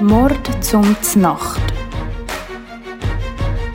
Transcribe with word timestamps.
Mord 0.00 0.64
zum 0.64 0.96
Znacht. 1.02 1.60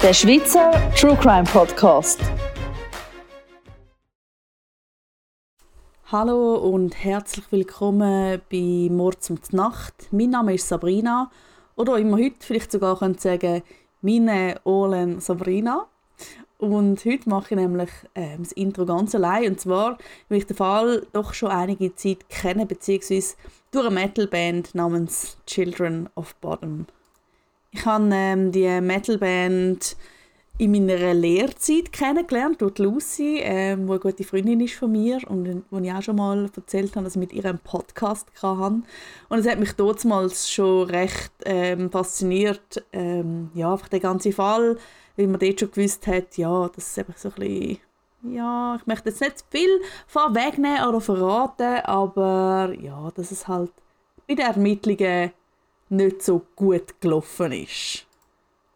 Der 0.01 0.13
Schweizer 0.13 0.71
True 0.95 1.15
Crime 1.15 1.43
Podcast. 1.45 2.19
Hallo 6.11 6.55
und 6.55 7.03
herzlich 7.03 7.51
willkommen 7.51 8.41
bei 8.51 8.89
Mord 8.91 9.23
zum 9.23 9.39
Nacht. 9.51 10.07
Mein 10.11 10.31
Name 10.31 10.55
ist 10.55 10.67
Sabrina 10.67 11.31
oder 11.75 11.97
immer 11.97 12.17
heute 12.17 12.35
vielleicht 12.39 12.71
sogar 12.71 12.97
könnt 12.99 13.21
sagen 13.21 13.63
meine 14.01 14.59
Olen 14.63 15.19
Sabrina. 15.19 15.87
Und 16.59 17.05
heute 17.05 17.29
mache 17.29 17.53
ich 17.55 17.55
nämlich 17.55 17.89
äh, 18.15 18.37
das 18.37 18.51
Intro 18.51 18.85
ganz 18.85 19.15
allein. 19.15 19.51
Und 19.51 19.61
zwar, 19.61 19.97
weil 20.27 20.39
ich 20.39 20.45
den 20.45 20.57
Fall 20.57 21.07
doch 21.13 21.33
schon 21.33 21.49
einige 21.49 21.95
Zeit 21.95 22.29
kenne, 22.29 22.65
beziehungsweise 22.65 23.35
durch 23.71 23.85
eine 23.85 23.95
Metalband 23.95 24.75
namens 24.75 25.37
Children 25.45 26.09
of 26.15 26.35
Bottom. 26.35 26.85
Ich 27.71 27.85
habe 27.85 28.09
ähm, 28.11 28.51
die 28.51 28.81
Metalband 28.81 29.95
in 30.59 30.71
meiner 30.71 31.13
Lehrzeit 31.13 31.93
kennengelernt, 31.93 32.61
durch 32.61 32.77
Lucy, 32.79 33.39
ähm, 33.41 33.85
die 33.85 33.91
eine 33.91 33.99
gute 33.99 34.25
Freundin 34.25 34.59
ist 34.59 34.73
von 34.73 34.91
mir 34.91 35.19
und 35.29 35.63
wo 35.71 35.79
ich 35.79 35.91
auch 35.91 36.01
schon 36.01 36.17
mal 36.17 36.49
erzählt 36.53 36.93
habe, 36.97 37.05
dass 37.05 37.15
ich 37.15 37.19
mit 37.19 37.31
ihr 37.31 37.45
einen 37.45 37.59
Podcast 37.59 38.27
hatte. 38.43 38.81
Und 39.29 39.39
es 39.39 39.47
hat 39.47 39.57
mich 39.57 39.71
damals 39.71 40.51
schon 40.51 40.89
recht 40.89 41.31
ähm, 41.45 41.89
fasziniert, 41.89 42.83
ähm, 42.91 43.51
ja, 43.53 43.71
einfach 43.71 43.87
der 43.87 44.01
ganze 44.01 44.33
Fall, 44.33 44.77
weil 45.15 45.27
man 45.27 45.39
dort 45.39 45.61
schon 45.61 45.71
gewusst 45.71 46.05
hat, 46.07 46.37
ja, 46.37 46.69
das 46.75 46.89
ist 46.89 46.99
einfach 46.99 47.17
so 47.17 47.29
ein 47.29 47.35
bisschen, 47.35 47.77
ja, 48.23 48.75
ich 48.75 48.85
möchte 48.85 49.09
jetzt 49.09 49.21
nicht 49.21 49.39
zu 49.39 49.45
viel 49.49 49.81
vorwegnehmen 50.07 50.89
oder 50.89 50.99
verraten, 50.99 51.85
aber 51.85 52.73
ja, 52.81 53.09
dass 53.15 53.31
es 53.31 53.47
halt 53.47 53.71
bei 54.27 54.35
den 54.35 54.45
Ermittlungen 54.45 55.31
nicht 55.87 56.21
so 56.21 56.41
gut 56.57 56.99
gelaufen 56.99 57.53
ist. 57.53 58.05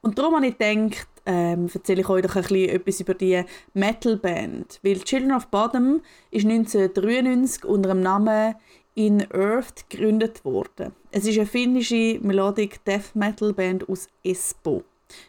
Und 0.01 0.17
darum 0.17 0.35
habe 0.35 0.47
ich 0.47 0.57
gedacht, 0.57 1.07
ähm, 1.25 1.69
erzähle 1.73 2.01
ich 2.01 2.09
euch 2.09 2.21
doch 2.21 2.35
ein 2.35 2.41
bisschen 2.41 2.69
etwas 2.69 2.99
über 2.99 3.13
die 3.13 3.43
Metalband. 3.73 4.79
Weil 4.83 4.99
Children 4.99 5.33
of 5.33 5.47
Bottom 5.47 6.01
ist 6.31 6.45
1993 6.45 7.65
unter 7.65 7.89
dem 7.89 8.01
Namen 8.01 8.55
In 8.95 9.25
Earth 9.31 9.89
gegründet 9.89 10.43
worden. 10.45 10.93
Es 11.11 11.25
ist 11.25 11.37
eine 11.37 11.47
finnische 11.47 12.19
Melodic 12.21 12.83
Death 12.85 13.15
Metal 13.15 13.53
Band 13.53 13.87
aus 13.89 14.07
Espoo. 14.23 14.83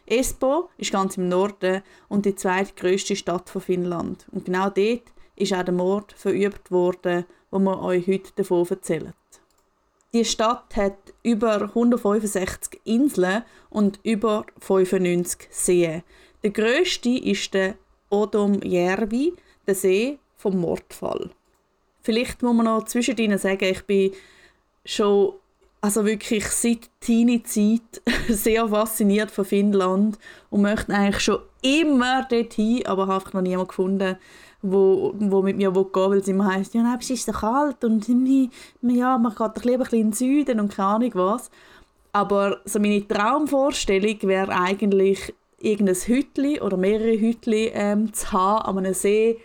Espoo 0.05 0.69
ist 0.77 0.91
ganz 0.91 1.17
im 1.17 1.29
Norden 1.29 1.81
und 2.07 2.25
die 2.25 2.35
zweitgrößte 2.35 3.15
Stadt 3.15 3.49
von 3.49 3.61
Finnland. 3.61 4.25
Und 4.31 4.45
genau 4.45 4.69
dort 4.69 5.03
ist 5.35 5.53
auch 5.53 5.63
der 5.63 5.73
Mord 5.73 6.13
verübt 6.13 6.71
worden, 6.71 7.25
wo 7.51 7.59
wir 7.59 7.81
euch 7.81 8.07
heute 8.07 8.31
davon 8.35 8.67
erzählen. 8.67 9.13
Die 10.15 10.23
Stadt 10.23 10.77
hat 10.77 10.95
über 11.23 11.63
165 11.63 12.79
Inseln 12.85 13.43
und 13.69 13.99
über 14.03 14.45
95 14.61 15.49
Seen. 15.51 16.03
Der 16.41 16.51
grösste 16.51 17.09
ist 17.09 17.53
der 17.53 17.75
Odomjärvi, 18.09 19.33
der 19.67 19.75
See 19.75 20.17
vom 20.37 20.61
Mordfall. 20.61 21.31
Vielleicht 22.01 22.41
muss 22.43 22.55
man 22.55 22.65
noch 22.65 22.85
zwischendrin 22.85 23.37
sagen, 23.37 23.65
ich 23.65 23.83
bin 23.83 24.13
schon 24.85 25.33
also 25.81 26.05
wirklich 26.05 26.47
seit 26.47 26.89
Teenie-Zeit 27.01 28.01
sehr 28.29 28.69
fasziniert 28.69 29.31
von 29.31 29.43
Finnland 29.43 30.17
und 30.49 30.61
möchte 30.61 30.93
eigentlich 30.93 31.25
schon 31.25 31.41
immer 31.61 32.23
dorthin, 32.23 32.85
aber 32.85 33.07
habe 33.07 33.31
noch 33.33 33.41
niemanden 33.41 33.67
gefunden, 33.67 34.17
wo, 34.71 35.13
wo 35.17 35.41
mit 35.41 35.57
mir 35.57 35.71
gehen 35.71 35.85
will, 35.85 36.09
weil 36.09 36.17
es 36.19 36.27
immer 36.27 36.53
heisst, 36.53 36.73
ja, 36.73 36.83
nein, 36.83 36.97
es 36.99 37.09
ist 37.09 37.25
so 37.25 37.31
kalt 37.31 37.83
und 37.83 38.07
ja, 38.81 39.17
man 39.17 39.35
geht 39.35 39.57
doch 39.57 39.63
lieber 39.63 39.83
ein 39.83 39.89
bisschen 39.89 39.99
in 39.99 40.11
den 40.11 40.13
Süden 40.13 40.59
und 40.59 40.75
keine 40.75 40.89
Ahnung 40.89 41.11
was. 41.13 41.49
Aber 42.11 42.61
so 42.65 42.79
meine 42.79 43.07
Traumvorstellung 43.07 44.17
wäre 44.23 44.51
eigentlich, 44.51 45.33
irgendein 45.59 45.95
Hütli 45.95 46.61
oder 46.61 46.77
mehrere 46.77 47.19
Hütli 47.19 47.71
ähm, 47.73 48.13
zu 48.13 48.31
haben 48.31 48.77
an 48.77 48.77
einem 48.77 48.93
See 48.93 49.39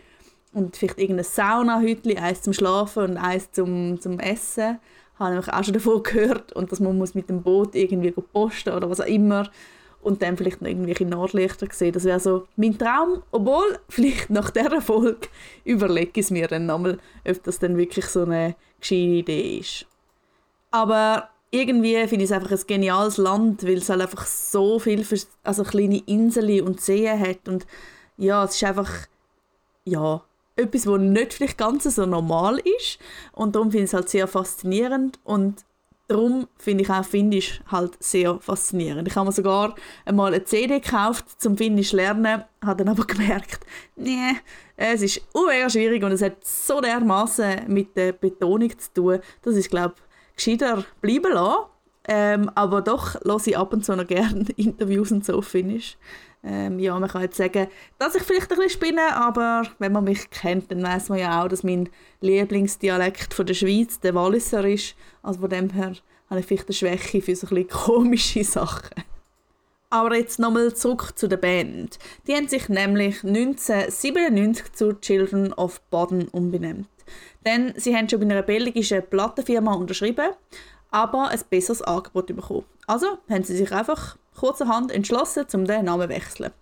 und 0.53 0.77
vielleicht 0.77 0.99
irgendein 0.99 1.25
Sauna-Hütli, 1.25 2.17
eins 2.17 2.43
zum 2.43 2.53
Schlafen 2.53 3.11
und 3.11 3.17
eins 3.17 3.50
zum, 3.53 4.00
zum 4.00 4.19
Essen. 4.19 4.78
Habe 5.19 5.39
ich 5.39 5.53
auch 5.53 5.65
schon 5.65 5.75
davon 5.75 6.03
gehört 6.03 6.53
und 6.53 6.73
dass 6.73 6.81
man 6.81 6.97
muss 6.97 7.15
mit 7.15 7.28
dem 7.28 7.43
Boot 7.43 7.75
irgendwie 7.75 8.11
posten 8.11 8.73
oder 8.73 8.89
was 8.91 9.00
auch 9.00 9.06
immer 9.06 9.49
und 10.03 10.22
dann 10.22 10.37
vielleicht 10.37 10.62
noch 10.62 10.69
irgendwelche 10.69 11.05
Nordlichter 11.05 11.66
sehen. 11.71 11.93
Das 11.93 12.05
wäre 12.05 12.21
so 12.21 12.47
mein 12.56 12.78
Traum. 12.78 13.22
Obwohl, 13.31 13.78
vielleicht 13.88 14.31
nach 14.31 14.50
dieser 14.50 14.81
Folge 14.81 15.28
überlege 15.65 16.12
ich 16.15 16.27
es 16.27 16.31
mir 16.31 16.49
dann 16.49 16.66
nochmal, 16.66 16.99
ob 17.28 17.43
das 17.43 17.59
dann 17.59 17.77
wirklich 17.77 18.06
so 18.06 18.22
eine 18.22 18.56
gescheite 18.81 19.00
Idee 19.00 19.59
ist. 19.59 19.87
Aber 20.71 21.28
irgendwie 21.50 21.97
finde 22.06 22.25
ich 22.25 22.31
es 22.31 22.33
einfach 22.33 22.53
ein 22.53 22.66
geniales 22.66 23.16
Land, 23.16 23.65
weil 23.65 23.78
es 23.78 23.88
halt 23.88 24.00
einfach 24.00 24.27
so 24.27 24.78
viele 24.78 25.05
also 25.43 25.65
kleine 25.65 26.03
Inseln 26.06 26.62
und 26.62 26.81
Seen 26.81 27.19
hat 27.19 27.49
und 27.49 27.67
ja, 28.17 28.44
es 28.44 28.55
ist 28.55 28.65
einfach 28.65 28.91
ja, 29.84 30.22
etwas, 30.56 30.87
was 30.87 31.00
nicht 31.00 31.34
vielleicht 31.34 31.59
ganz 31.59 31.84
so 31.84 32.06
normal 32.06 32.59
ist 32.59 32.99
und 33.32 33.56
darum 33.56 33.71
finde 33.71 33.84
ich 33.84 33.91
es 33.91 33.94
halt 33.94 34.09
sehr 34.09 34.28
faszinierend 34.28 35.19
und 35.25 35.65
Darum 36.10 36.48
finde 36.59 36.82
ich 36.82 36.91
auch 36.91 37.04
Finnisch 37.04 37.60
halt 37.71 37.93
sehr 38.03 38.41
faszinierend. 38.41 39.06
Ich 39.06 39.15
habe 39.15 39.26
mir 39.26 39.32
sogar 39.32 39.76
einmal 40.04 40.34
eine 40.34 40.43
CD 40.43 40.81
gekauft 40.81 41.41
zum 41.41 41.56
Finnisch 41.56 41.93
lernen, 41.93 42.43
habe 42.65 42.84
dann 42.84 42.88
aber 42.88 43.04
gemerkt, 43.06 43.65
nee, 43.94 44.32
es 44.75 45.03
ist 45.03 45.22
mega 45.32 45.70
schwierig 45.70 46.03
und 46.03 46.10
es 46.10 46.20
hat 46.20 46.44
so 46.44 46.81
dermaßen 46.81 47.60
mit 47.69 47.97
der 47.97 48.10
Betonung 48.10 48.76
zu 48.76 48.93
tun, 48.93 49.19
dass 49.43 49.54
ich 49.54 49.70
glaube, 49.70 49.94
gescheiter 50.34 50.84
bleiben 51.00 51.32
lassen. 51.32 51.66
Ähm, 52.12 52.50
aber 52.56 52.82
doch 52.82 53.15
höre 53.25 53.47
ich 53.47 53.56
ab 53.56 53.72
und 53.72 53.84
zu 53.84 53.94
noch 53.94 54.04
gerne 54.04 54.44
Interviews 54.56 55.12
und 55.12 55.25
so 55.25 55.38
auf 55.38 55.47
Finnisch. 55.47 55.97
Ähm, 56.43 56.81
ja, 56.81 56.98
man 56.98 57.09
kann 57.09 57.22
jetzt 57.22 57.37
sagen, 57.37 57.69
dass 58.00 58.16
ich 58.16 58.25
vielleicht 58.25 58.50
ein 58.50 58.56
bisschen 58.56 58.71
spinne, 58.71 59.15
aber 59.15 59.62
wenn 59.78 59.93
man 59.93 60.03
mich 60.03 60.28
kennt, 60.31 60.72
dann 60.72 60.82
weiß 60.82 61.10
man 61.10 61.20
ja 61.20 61.41
auch, 61.41 61.47
dass 61.47 61.62
mein 61.62 61.88
Lieblingsdialekt 62.20 63.32
von 63.32 63.47
der 63.47 63.54
Schweiz 63.54 64.00
der 64.00 64.16
Walliser 64.16 64.65
ist. 64.65 64.97
Also 65.22 65.38
von 65.38 65.50
dem 65.50 65.70
her 65.70 65.93
habe 66.28 66.41
ich 66.41 66.47
vielleicht 66.47 66.66
eine 66.66 66.75
Schwäche 66.75 67.22
für 67.22 67.37
so 67.37 67.47
ein 67.47 67.54
bisschen 67.54 67.69
komische 67.84 68.43
Sachen. 68.43 69.04
Aber 69.91 70.16
jetzt 70.16 70.41
nochmal 70.41 70.75
zurück 70.75 71.12
zu 71.15 71.28
der 71.28 71.37
Band. 71.37 72.00
Die 72.26 72.34
haben 72.34 72.49
sich 72.49 72.69
nämlich 72.69 73.22
1997 73.22 74.72
zu 74.72 74.94
Children 74.94 75.53
of 75.53 75.81
Baden 75.91 76.26
umbenannt. 76.26 76.88
Denn 77.47 77.72
sie 77.76 77.97
haben 77.97 78.09
schon 78.09 78.19
bei 78.19 78.26
einer 78.26 78.43
belgischen 78.43 79.03
Plattenfirma 79.09 79.75
unterschrieben, 79.75 80.31
aber 80.91 81.28
ein 81.28 81.41
besseres 81.49 81.83
Angebot 81.83 82.27
bekommen. 82.27 82.65
Also 82.87 83.19
haben 83.28 83.45
sie 83.45 83.56
sich 83.56 83.73
einfach 83.73 84.17
kurzerhand 84.37 84.91
entschlossen, 84.91 85.47
um 85.55 85.67
den 85.67 85.84
Namen 85.84 86.09
zu 86.09 86.09
wechseln. 86.09 86.53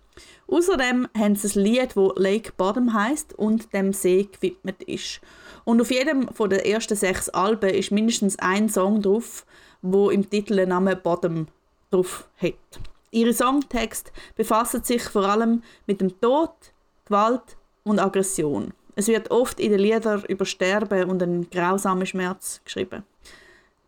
Außerdem 0.47 1.07
haben 1.17 1.35
sie 1.35 1.59
ein 1.59 1.63
Lied, 1.63 1.95
das 1.95 2.11
Lake 2.15 2.51
Bottom 2.57 2.93
heißt 2.93 3.33
und 3.37 3.73
dem 3.73 3.93
See 3.93 4.23
gewidmet 4.31 4.83
ist. 4.83 5.21
Und 5.63 5.79
auf 5.79 5.91
jedem 5.91 6.27
von 6.33 6.49
den 6.49 6.59
ersten 6.59 6.95
sechs 6.95 7.29
Alben 7.29 7.69
ist 7.69 7.91
mindestens 7.91 8.37
ein 8.39 8.69
Song 8.69 9.01
drauf, 9.01 9.45
wo 9.81 10.09
im 10.09 10.29
Titel 10.29 10.55
den 10.55 10.69
Namen 10.69 10.99
Bottom 11.01 11.47
drauf 11.91 12.27
hat. 12.37 12.53
Ihre 13.11 13.33
Songtext 13.33 14.11
befassen 14.35 14.83
sich 14.83 15.03
vor 15.03 15.25
allem 15.25 15.63
mit 15.87 16.01
dem 16.01 16.19
Tod, 16.19 16.51
Gewalt 17.05 17.57
und 17.83 17.99
Aggression. 17.99 18.73
Es 18.95 19.07
wird 19.07 19.31
oft 19.31 19.59
in 19.59 19.71
den 19.71 19.79
Liedern 19.79 20.23
über 20.27 20.45
Sterben 20.45 21.09
und 21.09 21.23
einen 21.23 21.49
grausamen 21.49 22.05
Schmerz 22.05 22.61
geschrieben. 22.65 23.03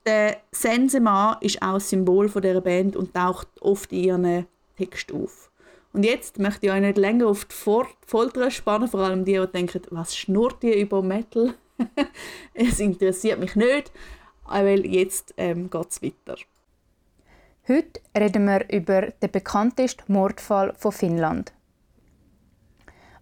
Der 0.06 0.38
Sensemann 0.51 1.38
ist 1.41 1.62
auch 1.62 1.75
das 1.75 1.89
Symbol 1.89 2.28
von 2.28 2.41
dieser 2.41 2.62
Band 2.62 2.95
und 2.95 3.13
taucht 3.13 3.47
oft 3.62 3.91
in 3.91 4.03
ihren 4.03 4.47
Text 4.75 5.12
auf. 5.12 5.51
Und 5.94 6.03
jetzt 6.03 6.39
möchte 6.39 6.66
ich 6.66 6.72
euch 6.72 6.81
nicht 6.81 6.97
länger 6.97 7.28
auf 7.28 7.45
die 7.45 7.56
Folter 8.07 8.50
spannen, 8.50 8.88
vor 8.88 9.01
allem 9.01 9.25
die, 9.25 9.38
die 9.38 9.47
denken, 9.47 9.81
was 9.91 10.16
schnurrt 10.16 10.63
ihr 10.63 10.75
über 10.75 11.03
Metal? 11.03 11.53
es 12.53 12.79
interessiert 12.79 13.39
mich 13.39 13.56
nicht, 13.56 13.91
weil 14.45 14.85
jetzt 14.85 15.34
ähm, 15.38 15.69
geht 15.69 15.92
es 15.92 16.01
weiter. 16.01 16.38
Heute 17.68 18.01
reden 18.18 18.45
wir 18.45 18.68
über 18.71 19.01
den 19.01 19.31
bekanntesten 19.31 20.12
Mordfall 20.12 20.74
von 20.77 20.92
Finnland. 20.92 21.53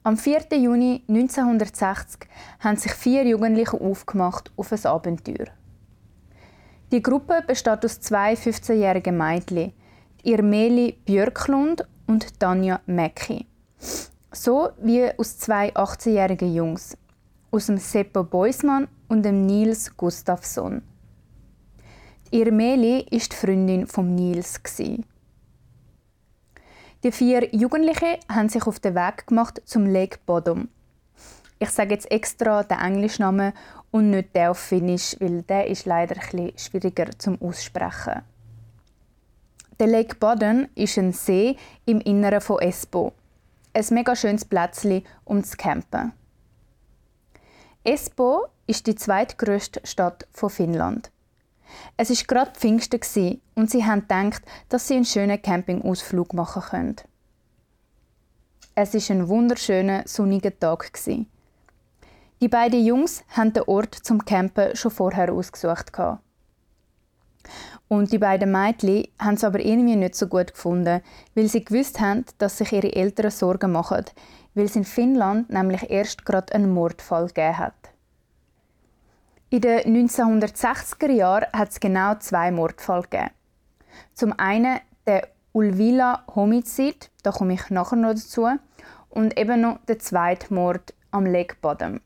Am 0.03 0.15
4. 0.15 0.45
Juni 0.53 1.03
1960 1.09 2.21
haben 2.61 2.77
sich 2.77 2.93
vier 2.93 3.25
Jugendliche 3.25 3.79
aufgemacht 3.79 4.51
auf 4.55 4.71
ein 4.71 4.85
Abenteuer. 4.85 5.47
Die 6.91 7.03
Gruppe 7.03 7.43
besteht 7.45 7.85
aus 7.85 7.99
zwei 7.99 8.33
15-jährigen 8.33 9.15
Mädchen, 9.15 9.73
Irmeli 10.23 10.97
Björklund 11.05 11.87
und 12.07 12.39
Tanja 12.39 12.81
Mäcki. 12.87 13.45
So 14.31 14.69
wie 14.81 15.07
aus 15.15 15.37
zwei 15.37 15.71
18-jährigen 15.75 16.51
Jungs, 16.51 16.97
aus 17.51 17.67
dem 17.67 17.77
Seppo 17.77 18.23
Boismann 18.23 18.87
und 19.07 19.21
dem 19.21 19.45
Nils 19.45 19.95
Gustafsson. 19.95 20.81
Irmeli 22.31 23.05
war 23.11 23.19
die 23.19 23.35
Freundin 23.35 23.85
von 23.85 24.15
Nils. 24.15 24.59
Die 27.03 27.11
vier 27.11 27.55
Jugendlichen 27.55 28.17
haben 28.27 28.49
sich 28.49 28.65
auf 28.65 28.79
den 28.79 28.95
Weg 28.95 29.27
gemacht 29.27 29.61
zum 29.63 29.85
Lake 29.85 30.17
Bodom. 30.25 30.69
Ich 31.61 31.69
sage 31.71 31.93
jetzt 31.93 32.09
extra 32.09 32.63
den 32.63 32.79
englischen 32.79 33.23
Namen 33.23 33.51
und 33.91 34.11
nicht 34.11 34.33
der 34.33 34.51
auf 34.51 34.59
Finnisch, 34.59 35.17
weil 35.19 35.41
der 35.41 35.67
ist 35.67 35.85
leider 35.85 36.15
etwas 36.15 36.63
schwieriger 36.63 37.07
zum 37.17 37.41
Aussprechen. 37.41 38.21
Der 39.77 39.87
Lake 39.87 40.15
Baden 40.15 40.69
ist 40.75 40.97
ein 40.97 41.11
See 41.11 41.57
im 41.85 41.99
Inneren 41.99 42.39
von 42.39 42.59
Espoo. 42.59 43.11
Ein 43.73 43.85
mega 43.91 44.15
schönes 44.15 44.45
Plätzchen, 44.45 45.03
um 45.25 45.43
zu 45.43 45.57
campen. 45.57 46.13
Espoo 47.83 48.47
ist 48.67 48.87
die 48.87 48.95
zweitgrößte 48.95 49.81
Stadt 49.83 50.27
von 50.31 50.49
Finnland. 50.49 51.11
Es 51.97 52.09
ist 52.09 52.27
gerade 52.27 52.51
Pfingsten 52.51 53.41
und 53.55 53.69
sie 53.69 53.85
haben 53.85 54.01
gedacht, 54.01 54.43
dass 54.69 54.87
sie 54.87 54.95
einen 54.95 55.05
schönen 55.05 55.41
Campingausflug 55.41 56.33
machen 56.33 56.61
können. 56.61 56.95
Es 58.75 58.93
ist 58.93 59.11
ein 59.11 59.27
wunderschöner 59.27 60.03
sonniger 60.05 60.57
Tag 60.57 60.91
Die 62.41 62.47
beiden 62.47 62.85
Jungs 62.85 63.23
haben 63.29 63.53
den 63.53 63.63
Ort 63.63 63.95
zum 63.95 64.23
Campen 64.23 64.75
schon 64.75 64.91
vorher 64.91 65.33
ausgesucht 65.33 65.91
und 67.89 68.11
die 68.11 68.19
beiden 68.19 68.51
Mädchen 68.51 69.07
haben 69.19 69.33
es 69.33 69.43
aber 69.43 69.59
irgendwie 69.59 69.95
nicht 69.95 70.15
so 70.15 70.27
gut 70.27 70.53
gefunden, 70.53 71.01
weil 71.35 71.47
sie 71.47 71.65
gewusst 71.65 71.99
haben, 71.99 72.23
dass 72.37 72.59
sich 72.59 72.71
ihre 72.71 72.93
Eltern 72.93 73.31
Sorgen 73.31 73.71
machen, 73.71 74.05
weil 74.53 74.65
es 74.65 74.75
in 74.75 74.85
Finnland 74.85 75.49
nämlich 75.49 75.89
erst 75.89 76.23
gerade 76.23 76.53
einen 76.53 76.71
Mordfall 76.71 77.27
gegeben 77.27 77.57
hat. 77.57 77.73
In 79.49 79.61
den 79.61 80.07
1960er 80.07 81.11
Jahren 81.11 81.51
hat 81.51 81.69
es 81.69 81.79
genau 81.79 82.13
zwei 82.19 82.51
Mordfälle 82.51 83.01
gegeben. 83.01 83.31
Zum 84.13 84.33
einen 84.37 84.79
der 85.07 85.27
Ulvila 85.53 86.23
Homizid, 86.35 87.09
da 87.23 87.31
komme 87.31 87.55
ich 87.55 87.71
nachher 87.71 87.95
noch 87.95 88.13
dazu, 88.13 88.47
und 89.09 89.39
eben 89.39 89.61
noch 89.61 89.79
der 89.87 89.97
zweite 89.97 90.53
Mord 90.53 90.93
am 91.09 91.25
Lake 91.25 91.55
Bottom. 91.59 91.99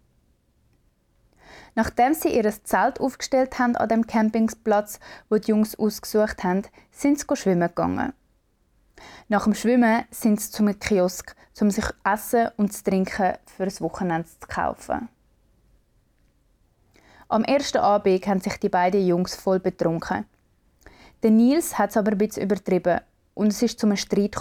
Nachdem 1.75 2.13
sie 2.13 2.35
ihr 2.35 2.49
Zelt 2.63 2.99
aufgestellt 2.99 3.57
haben 3.57 3.75
an 3.75 3.89
dem 3.89 4.05
Campingplatz, 4.05 4.99
wo 5.29 5.37
die 5.37 5.49
Jungs 5.49 5.77
ausgesucht 5.77 6.43
haben, 6.43 6.63
sind 6.91 7.19
sie 7.19 7.35
schwimmen 7.35 7.67
gegangen. 7.67 8.13
Nach 9.27 9.45
dem 9.45 9.55
Schwimmen 9.55 10.03
sind 10.11 10.39
sie 10.39 10.51
zum 10.51 10.77
Kiosk, 10.79 11.35
um 11.59 11.71
sich 11.71 11.85
Essen 12.03 12.49
und 12.57 12.73
zu 12.73 12.83
trinken 12.83 13.33
für 13.57 13.65
das 13.65 13.81
Wochenende 13.81 14.27
zu 14.27 14.47
kaufen. 14.47 15.09
Am 17.27 17.43
ersten 17.43 17.79
Abend 17.79 18.27
haben 18.27 18.41
sich 18.41 18.57
die 18.59 18.69
beiden 18.69 19.05
Jungs 19.05 19.35
voll 19.35 19.59
betrunken. 19.59 20.25
Der 21.23 21.31
Nils 21.31 21.79
hat 21.79 21.89
es 21.89 21.97
aber 21.97 22.11
ein 22.11 22.17
bisschen 22.17 22.43
übertrieben 22.43 22.99
und 23.33 23.47
es 23.47 23.61
ist 23.63 23.79
zum 23.79 23.95
Streit 23.95 24.37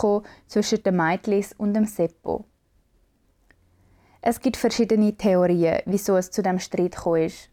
zwischen 0.46 0.82
den 0.82 0.96
Mädchen 0.96 1.46
und 1.58 1.74
dem 1.74 1.86
Seppo. 1.86 2.44
Es 4.24 4.38
gibt 4.38 4.56
verschiedene 4.56 5.16
Theorien, 5.16 5.80
wieso 5.84 6.16
es 6.16 6.30
zu 6.30 6.42
dem 6.42 6.60
Streit 6.60 6.94
gekommen 6.94 7.24
ist. 7.24 7.50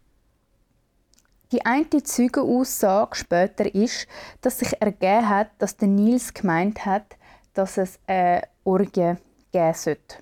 Die 1.51 1.65
eine 1.65 1.89
Zeugenaussage 1.89 3.15
später 3.15 3.73
ist, 3.73 4.05
dass 4.41 4.59
sich 4.59 4.79
ergeben 4.79 5.27
hat, 5.27 5.49
dass 5.57 5.77
der 5.77 5.87
Nils 5.87 6.31
gemeint 6.31 6.85
hat, 6.85 7.17
dass 7.55 7.79
es 7.79 7.97
eine 8.05 8.43
Orgie 8.63 9.15
geben 9.51 9.73
sollte. 9.73 10.17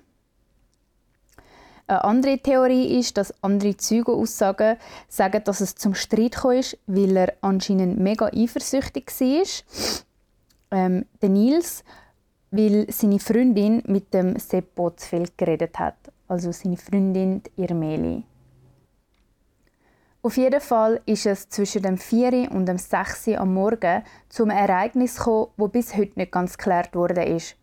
Eine 1.86 2.04
andere 2.04 2.38
Theorie 2.38 2.98
ist, 2.98 3.18
dass 3.18 3.34
andere 3.42 3.76
Zeugenaussagen 3.76 4.78
sagen, 5.06 5.44
dass 5.44 5.60
es 5.60 5.74
zum 5.74 5.94
Streit 5.94 6.42
ist, 6.54 6.78
weil 6.86 7.14
er 7.14 7.34
anscheinend 7.42 7.98
mega 7.98 8.26
eifersüchtig 8.26 9.10
war. 9.20 9.98
Ähm, 10.70 11.04
der 11.20 11.28
Nils, 11.28 11.84
weil 12.50 12.86
seine 12.90 13.18
Freundin 13.18 13.82
mit 13.86 14.14
dem 14.14 14.38
Seppo 14.38 14.90
zu 14.90 15.08
viel 15.08 15.28
geredet 15.36 15.78
hat 15.78 15.96
also 16.28 16.52
seine 16.52 16.76
Freundin 16.76 17.42
Irmeli. 17.56 18.24
Auf 20.22 20.36
jeden 20.36 20.60
Fall 20.60 21.00
ist 21.06 21.26
es 21.26 21.48
zwischen 21.48 21.82
dem 21.82 21.96
4 21.96 22.50
und 22.50 22.66
dem 22.66 22.76
6 22.76 23.28
am 23.28 23.54
Morgen 23.54 24.02
zum 24.28 24.50
Ereignis 24.50 25.16
gekommen, 25.16 25.48
wo 25.56 25.68
bis 25.68 25.96
heute 25.96 26.18
nicht 26.18 26.32
ganz 26.32 26.58
geklärt 26.58 26.94
wurde 26.94 27.24
ist 27.24 27.56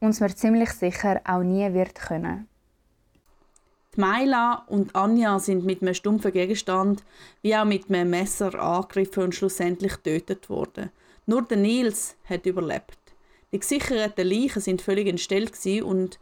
und 0.00 0.20
mir 0.20 0.34
ziemlich 0.34 0.70
sicher 0.70 1.20
auch 1.24 1.42
nie 1.42 1.72
wird 1.72 1.94
können. 1.94 2.48
Maila 3.96 4.64
und 4.68 4.94
Anja 4.96 5.38
sind 5.38 5.64
mit 5.64 5.82
einem 5.82 5.94
stumpfen 5.94 6.32
Gegenstand 6.32 7.02
wie 7.42 7.56
auch 7.56 7.64
mit 7.64 7.90
einem 7.90 8.10
Messer 8.10 8.54
angegriffen 8.54 9.24
und 9.24 9.34
schlussendlich 9.34 10.02
getötet 10.02 10.48
worden. 10.48 10.90
Nur 11.26 11.42
der 11.42 11.58
Nils 11.58 12.16
hat 12.24 12.46
überlebt. 12.46 12.98
Die 13.52 13.58
gesicherten 13.58 14.26
Leichen 14.26 14.62
sind 14.62 14.80
völlig 14.80 15.08
entstellt 15.08 15.52
und 15.82 16.18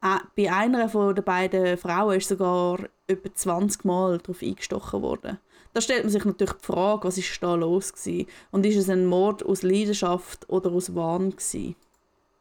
bei 0.00 0.50
einer 0.52 0.88
der 0.88 1.22
beiden 1.22 1.76
Frauen 1.76 2.16
ist 2.16 2.28
sogar 2.28 2.78
etwa 3.06 3.34
20 3.34 3.84
Mal 3.84 4.18
darauf 4.18 4.42
eingestochen 4.42 5.02
worden. 5.02 5.38
Da 5.72 5.80
stellt 5.80 6.04
man 6.04 6.10
sich 6.10 6.24
natürlich 6.24 6.54
die 6.54 6.66
Frage, 6.66 7.06
was 7.06 7.18
ist 7.18 7.42
da 7.42 7.54
los 7.54 7.92
gewesen? 7.92 8.26
und 8.50 8.66
ist 8.66 8.76
es 8.76 8.88
ein 8.88 9.06
Mord 9.06 9.44
aus 9.44 9.62
Leidenschaft 9.62 10.48
oder 10.48 10.72
aus 10.72 10.94
Wahn 10.94 11.30
gewesen? 11.30 11.76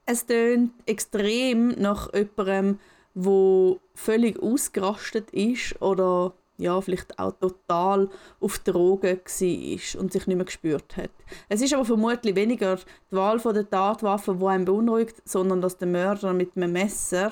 Es 0.06 0.26
tönt 0.26 0.72
extrem 0.88 1.70
nach 1.80 2.12
jemandem, 2.14 2.80
wo 3.14 3.80
völlig 3.94 4.42
ausgerastet 4.42 5.30
ist 5.32 5.80
oder 5.82 6.34
ja, 6.60 6.80
vielleicht 6.82 7.18
auch 7.18 7.32
total 7.32 8.10
auf 8.40 8.60
Drogen 8.60 9.18
war 9.18 10.02
und 10.02 10.12
sich 10.12 10.28
nicht 10.28 10.36
mehr 10.36 10.46
gespürt 10.46 10.98
hat. 10.98 11.12
Es 11.48 11.62
ist 11.62 11.74
aber 11.74 11.86
vermutlich 11.86 12.36
weniger 12.36 12.78
die 13.10 13.16
Wahl 13.16 13.40
der 13.40 13.70
Tatwaffe, 13.70 14.36
die 14.40 14.46
einen 14.46 14.66
beunruhigt, 14.66 15.22
sondern 15.26 15.62
dass 15.62 15.78
der 15.78 15.88
Mörder 15.88 16.34
mit 16.34 16.56
einem 16.56 16.74
Messer 16.74 17.32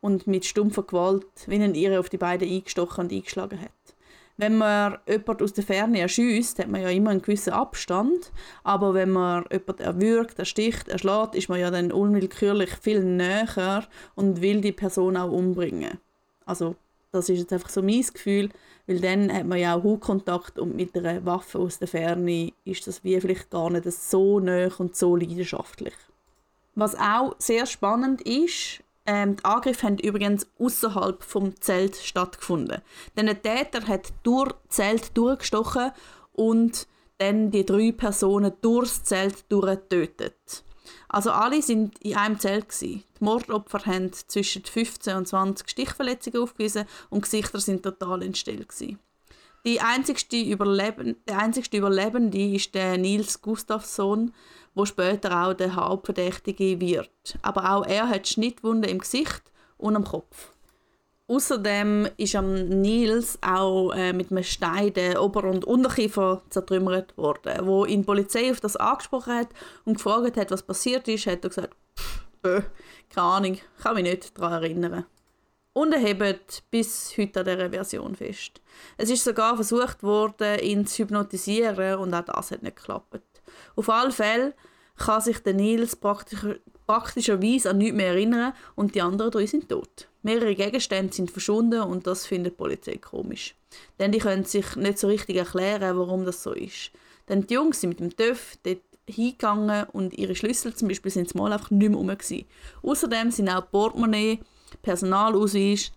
und 0.00 0.26
mit 0.26 0.44
stumpfer 0.44 0.84
Gewalt 0.84 1.26
wie 1.46 1.56
einen 1.56 1.74
Irre 1.74 1.98
auf 1.98 2.08
die 2.08 2.16
beiden 2.16 2.48
eingestochen 2.48 3.04
und 3.04 3.12
eingeschlagen 3.12 3.60
hat. 3.60 3.70
Wenn 4.36 4.56
man 4.56 4.96
jemanden 5.06 5.44
aus 5.44 5.52
der 5.52 5.64
Ferne 5.64 6.00
erschießt, 6.00 6.60
hat 6.60 6.68
man 6.68 6.80
ja 6.80 6.88
immer 6.88 7.10
einen 7.10 7.20
gewissen 7.20 7.52
Abstand. 7.52 8.32
Aber 8.64 8.94
wenn 8.94 9.10
man 9.10 9.44
jemanden 9.50 9.82
erwürgt, 9.82 10.38
ersticht, 10.38 10.88
erschlägt, 10.88 11.34
ist 11.34 11.50
man 11.50 11.60
ja 11.60 11.70
dann 11.70 11.92
unwillkürlich 11.92 12.70
viel 12.70 13.04
näher 13.04 13.86
und 14.14 14.40
will 14.40 14.62
die 14.62 14.72
Person 14.72 15.18
auch 15.18 15.30
umbringen. 15.30 15.98
Also 16.46 16.76
das 17.12 17.28
ist 17.28 17.38
jetzt 17.38 17.52
einfach 17.52 17.68
so 17.68 17.82
mein 17.82 18.02
Gefühl, 18.02 18.50
weil 18.86 19.00
dann 19.00 19.32
hat 19.32 19.46
man 19.46 19.58
ja 19.58 19.74
auch 19.74 19.84
Hautkontakt 19.84 20.58
und 20.58 20.76
mit 20.76 20.96
einer 20.96 21.24
Waffe 21.24 21.58
aus 21.58 21.78
der 21.78 21.88
Ferne 21.88 22.52
ist 22.64 22.86
das 22.86 23.04
wie 23.04 23.20
vielleicht 23.20 23.50
gar 23.50 23.70
nicht 23.70 23.90
so 23.90 24.40
nah 24.40 24.68
und 24.78 24.96
so 24.96 25.16
leidenschaftlich. 25.16 25.94
Was 26.74 26.94
auch 26.94 27.34
sehr 27.38 27.66
spannend 27.66 28.22
ist, 28.22 28.82
ähm, 29.06 29.36
die 29.36 29.44
Angriffe 29.44 29.86
haben 29.86 29.98
übrigens 29.98 30.46
außerhalb 30.58 31.22
vom 31.22 31.60
Zelt 31.60 31.96
stattgefunden. 31.96 32.80
Denn 33.16 33.26
der 33.26 33.42
Täter 33.42 33.86
hat 33.88 34.12
durch 34.22 34.52
das 34.52 34.76
Zelt 34.76 35.16
durchgestochen 35.16 35.90
und 36.32 36.86
dann 37.18 37.50
die 37.50 37.66
drei 37.66 37.92
Personen 37.92 38.52
durchs 38.62 39.02
Zelt 39.04 39.50
durchgetötet. 39.50 40.64
Also 41.08 41.30
alle 41.30 41.62
sind 41.62 41.98
in 41.98 42.16
einem 42.16 42.38
Zelt 42.38 42.68
gewesen. 42.68 43.02
Die 43.18 43.24
Mordopfer 43.24 43.84
haben 43.86 44.12
zwischen 44.12 44.64
15 44.64 45.16
und 45.16 45.28
20 45.28 45.68
Stichverletzungen 45.68 46.42
aufgewiesen 46.42 46.84
und 47.10 47.22
Gesichter 47.22 47.60
sind 47.60 47.82
total 47.82 48.22
entstellt 48.22 48.68
gewesen. 48.68 48.98
Die 49.66 49.80
einzigste 49.80 50.40
Überleben, 50.40 51.16
der 51.28 51.38
einzigste 51.38 51.76
Überlebende 51.76 52.54
ist 52.54 52.74
der 52.74 52.96
Nils 52.96 53.42
Gustafsson, 53.42 54.32
wo 54.74 54.86
später 54.86 55.44
auch 55.44 55.54
der 55.54 55.76
Hauptverdächtige 55.76 56.80
wird. 56.80 57.38
Aber 57.42 57.70
auch 57.74 57.84
er 57.84 58.08
hat 58.08 58.26
Schnittwunden 58.26 58.90
im 58.90 59.00
Gesicht 59.00 59.42
und 59.76 59.96
am 59.96 60.04
Kopf. 60.04 60.52
Außerdem 61.30 62.08
ist 62.16 62.34
am 62.34 62.54
Nils 62.54 63.38
auch 63.40 63.92
äh, 63.92 64.12
mit 64.12 64.32
einem 64.32 64.42
Stein 64.42 64.92
der 64.94 65.22
Ober- 65.22 65.44
und 65.44 65.64
Unterkiefer 65.64 66.42
zertrümmert 66.50 67.16
worden. 67.16 67.66
Wo 67.68 67.84
ihn 67.84 68.00
die 68.00 68.06
Polizei 68.06 68.50
auf 68.50 68.58
das 68.58 68.74
angesprochen 68.74 69.34
hat 69.34 69.48
und 69.84 69.94
gefragt 69.94 70.36
hat, 70.36 70.50
was 70.50 70.64
passiert 70.64 71.06
ist, 71.06 71.28
hat 71.28 71.44
er 71.44 71.50
gesagt, 71.50 71.76
äh, 72.42 72.62
keine 73.14 73.26
Ahnung, 73.26 73.58
kann 73.80 73.94
mich 73.94 74.02
nicht 74.02 74.36
daran 74.36 74.64
erinnern. 74.64 75.06
Und 75.72 75.92
er 75.92 76.00
hebt 76.00 76.64
bis 76.72 77.16
heute 77.16 77.40
an 77.40 77.46
dieser 77.46 77.70
Version 77.70 78.16
fest. 78.16 78.60
Es 78.96 79.08
ist 79.08 79.22
sogar 79.22 79.54
versucht 79.54 80.02
worden, 80.02 80.58
ihn 80.58 80.84
zu 80.84 81.04
hypnotisieren 81.04 82.00
und 82.00 82.12
auch 82.12 82.24
das 82.24 82.50
hat 82.50 82.64
nicht 82.64 82.74
geklappt. 82.74 83.22
Auf 83.76 83.88
alle 83.88 84.10
Fälle 84.10 84.52
kann 84.96 85.20
sich 85.20 85.38
der 85.38 85.54
Nils 85.54 85.94
praktisch, 85.94 86.44
praktischerweise 86.88 87.70
an 87.70 87.78
nichts 87.78 87.96
mehr 87.96 88.08
erinnern 88.08 88.52
und 88.74 88.96
die 88.96 89.00
anderen 89.00 89.30
drei 89.30 89.46
sind 89.46 89.68
tot. 89.68 90.09
Mehrere 90.22 90.54
Gegenstände 90.54 91.12
sind 91.12 91.30
verschwunden 91.30 91.82
und 91.82 92.06
das 92.06 92.26
findet 92.26 92.54
die 92.54 92.56
Polizei 92.56 92.96
komisch. 92.96 93.54
Denn 93.98 94.12
die 94.12 94.18
können 94.18 94.44
sich 94.44 94.76
nicht 94.76 94.98
so 94.98 95.06
richtig 95.06 95.36
erklären, 95.36 95.96
warum 95.96 96.24
das 96.24 96.42
so 96.42 96.52
ist. 96.52 96.90
Denn 97.28 97.46
die 97.46 97.54
Jungs 97.54 97.80
sind 97.80 97.90
mit 97.90 98.00
dem 98.00 98.16
TÜV 98.16 98.56
dort 98.62 98.80
hingegangen 99.08 99.86
und 99.92 100.14
ihre 100.14 100.34
Schlüssel 100.34 100.74
zum 100.74 100.88
Beispiel 100.88 101.10
sind 101.10 101.34
mal 101.34 101.52
einfach 101.52 101.70
nicht 101.70 101.88
mehr 101.90 101.98
rum. 101.98 102.10
Außerdem 102.82 103.30
sind 103.30 103.48
auch 103.48 103.70
Portemonnaie, 103.70 104.40
Personalausweis 104.82 105.92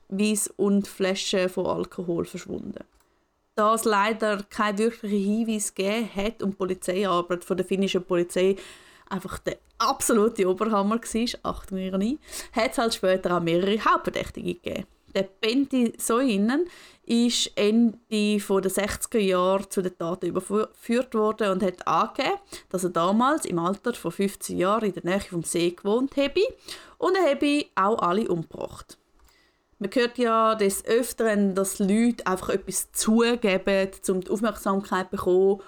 und 0.58 0.88
Flaschen 0.88 1.50
von 1.50 1.66
Alkohol 1.66 2.26
verschwunden 2.26 2.84
da 3.56 3.76
es 3.76 3.84
leider 3.84 4.44
keine 4.44 4.78
wirklichen 4.80 5.20
Hinweise 5.20 5.74
gegeben 5.74 6.10
hat 6.16 6.42
und 6.42 6.52
die 6.52 6.58
Polizeiarbeit 6.58 7.44
von 7.44 7.58
der 7.58 7.66
finnischen 7.66 8.04
Polizei 8.04 8.56
einfach 9.10 9.38
der 9.40 9.58
absolute 9.90 10.48
Oberhammer 10.50 10.96
war, 10.98 11.40
Achtung 11.52 11.78
Ironie, 11.78 12.20
hat 12.52 12.72
es 12.72 12.78
halt 12.78 12.94
später 12.94 13.38
auch 13.38 13.42
mehrere 13.42 13.80
Hauptverdächtige 13.80 14.56
gegeben. 14.56 14.86
Der 15.16 15.24
Penti 15.24 15.94
Soinen 15.98 16.68
ist 17.06 17.52
Ende 17.56 17.98
der 18.10 18.40
60er 18.40 19.20
Jahre 19.20 19.70
zu 19.70 19.82
den 19.82 19.96
Taten 19.98 20.28
überführt 20.28 21.14
worden 21.14 21.52
und 21.52 21.64
hat 21.64 21.88
angegeben, 21.88 22.40
dass 22.70 22.84
er 22.84 22.90
damals 22.90 23.46
im 23.46 23.60
Alter 23.60 23.94
von 23.94 24.12
15 24.12 24.58
Jahren 24.58 24.86
in 24.86 24.94
der 24.94 25.06
Nähe 25.06 25.20
vom 25.20 25.44
See 25.44 25.72
gewohnt 25.72 26.18
habe 26.18 26.42
und 26.98 27.16
er 27.16 27.32
habe 27.32 27.66
auch 27.76 28.02
alle 28.02 28.28
umgebracht. 28.28 28.98
Man 29.80 29.92
hört 29.94 30.18
ja 30.18 30.56
des 30.56 30.86
Öfteren, 30.86 31.56
dass 31.56 31.80
Leute 31.80 32.26
einfach 32.26 32.50
etwas 32.50 32.92
zugeben, 32.94 33.92
um 34.08 34.22
die 34.22 34.32
Aufmerksamkeit 34.32 35.08
zu 35.10 35.18
bekommen 35.18 35.62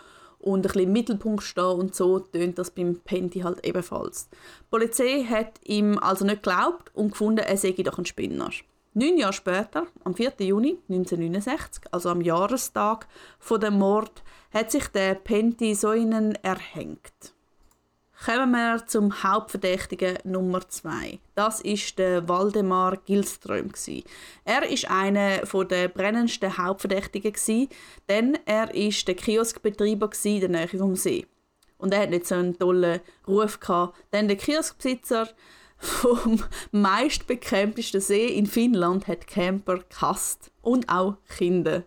und 0.46 0.60
ein 0.60 0.62
bisschen 0.62 0.84
im 0.84 0.94
Mittelpunkt 0.94 1.44
stehen 1.44 1.80
und 1.80 1.96
so 1.96 2.20
tönt 2.20 2.58
das 2.58 2.72
beim 2.72 3.00
Penti 3.00 3.40
halt 3.40 3.66
ebenfalls. 3.66 4.30
Die 4.30 4.70
Polizei 4.70 5.24
hat 5.24 5.60
ihm 5.64 5.98
also 5.98 6.24
nicht 6.24 6.44
geglaubt 6.44 6.92
und 6.94 7.12
gefunden, 7.12 7.40
er 7.40 7.58
sei 7.58 7.72
doch 7.72 7.98
ein 7.98 8.06
Spinner. 8.06 8.52
Neun 8.94 9.18
Jahre 9.18 9.34
später, 9.34 9.88
am 10.06 10.16
4. 10.16 10.34
Juni 10.40 10.78
1969, 10.88 11.84
also 11.92 12.10
am 12.10 12.22
Jahrestag 12.22 13.08
von 13.40 13.60
dem 13.60 13.80
Mord, 13.80 14.24
hat 14.54 14.72
sich 14.72 14.88
der 14.88 15.16
Penti 15.16 15.76
Soinen 15.76 16.36
erhängt. 16.36 17.35
Kommen 18.24 18.52
wir 18.52 18.88
zum 18.88 19.24
Hauptverdächtigen 19.24 20.18
Nummer 20.24 20.68
2. 20.68 21.20
Das 21.36 21.60
ist 21.60 22.00
der 22.00 22.28
Waldemar 22.28 22.98
Gilström. 23.06 23.72
Er 24.46 24.68
ist 24.68 24.90
einer 24.90 25.42
der 25.46 25.90
brennendsten 25.90 26.58
Hauptverdächtigen, 26.58 27.68
denn 28.08 28.38
er 28.46 28.74
ist 28.74 29.08
der 29.08 29.16
Kioskbetreiber 29.16 30.10
in 30.24 30.40
der 30.40 30.50
Nähe 30.50 30.68
vom 30.70 30.96
See. 30.96 31.28
Und 31.78 31.94
er 31.94 32.04
hat 32.04 32.10
nicht 32.10 32.26
so 32.26 32.36
einen 32.36 32.58
tollen 32.58 33.02
Ruf 33.28 33.60
gehabt, 33.60 33.98
denn 34.14 34.28
der 34.28 34.38
Kioskbesitzer 34.38 35.30
vom 35.78 36.42
meistbekämpftesten 36.72 38.02
See 38.02 38.28
in 38.28 38.48
Finnland 38.48 39.08
hat 39.08 39.28
Camper 39.28 39.80
gehasst 39.90 40.52
und 40.62 40.88
auch 40.90 41.18
Kinder. 41.38 41.84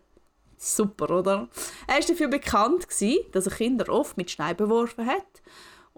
Super, 0.58 1.10
oder? 1.10 1.48
Er 1.86 1.98
ist 1.98 2.10
dafür 2.10 2.28
bekannt 2.28 2.86
dass 3.32 3.46
er 3.46 3.52
Kinder 3.52 3.88
oft 3.88 4.16
mit 4.16 4.30
Steinen 4.30 4.56
beworfen 4.56 5.06
hat 5.06 5.24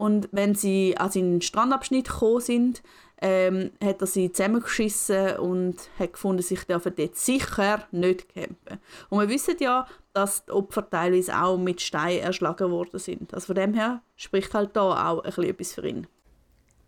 und 0.01 0.31
wenn 0.33 0.55
sie 0.55 0.97
an 0.97 1.11
seinen 1.11 1.43
Strandabschnitt 1.43 2.09
gekommen 2.09 2.41
sind, 2.41 2.83
ähm, 3.21 3.71
hat 3.85 4.01
er 4.01 4.07
sie 4.07 4.33
zusammengeschissen 4.33 5.37
und 5.37 5.77
hat 5.99 6.15
gefunden, 6.15 6.43
sich 6.43 6.65
dürfen 6.65 6.95
dort 6.97 7.17
sicher 7.17 7.85
nicht 7.91 8.33
campen. 8.33 8.81
Und 9.11 9.21
wir 9.21 9.29
wissen 9.29 9.57
ja, 9.61 9.87
dass 10.15 10.47
die 10.47 10.53
Opfer 10.53 10.89
teilweise 10.89 11.39
auch 11.39 11.59
mit 11.59 11.83
Steinen 11.83 12.23
erschlagen 12.23 12.71
worden 12.71 12.99
sind. 12.99 13.35
Also 13.35 13.49
von 13.49 13.57
dem 13.57 13.75
her 13.75 14.01
spricht 14.17 14.55
halt 14.55 14.75
da 14.75 15.11
auch 15.11 15.23
ein 15.23 15.45
etwas 15.45 15.75
für 15.75 15.87
ihn. 15.87 16.07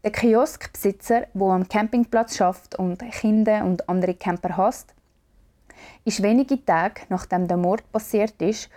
Der 0.03 0.13
Kioskbesitzer, 0.13 1.27
der 1.35 1.47
am 1.49 1.69
Campingplatz 1.69 2.39
schafft 2.39 2.79
und 2.79 2.99
Kinder 3.11 3.63
und 3.67 3.91
andere 3.91 4.15
Camper 4.15 4.57
hasst, 4.57 4.95
ist 6.07 6.23
wenige 6.23 6.65
Tage 6.65 7.03
nachdem 7.11 7.47
der 7.47 7.59
Mord 7.59 7.93
passiert 7.93 8.41
ist, 8.41 8.71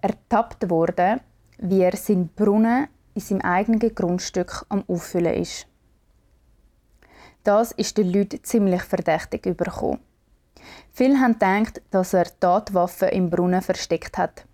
ertappt 0.00 0.68
worden, 0.68 1.20
wie 1.58 1.82
er 1.82 1.96
seinen 1.96 2.30
Brunnen 2.30 2.88
in 3.14 3.20
seinem 3.20 3.40
eigenen 3.42 3.94
Grundstück 3.94 4.66
am 4.68 4.84
Auffüllen 4.88 5.34
ist. 5.34 5.66
Das 7.44 7.72
ist 7.72 7.98
den 7.98 8.12
Leuten 8.12 8.42
ziemlich 8.42 8.82
verdächtig 8.82 9.46
überkommen. 9.46 10.00
Viele 10.92 11.18
haben 11.18 11.34
gedacht, 11.34 11.82
dass 11.90 12.14
er 12.14 12.26
Tatwaffen 12.40 13.08
im 13.10 13.30
Brunnen 13.30 13.60
versteckt 13.60 14.16
hat. 14.16 14.46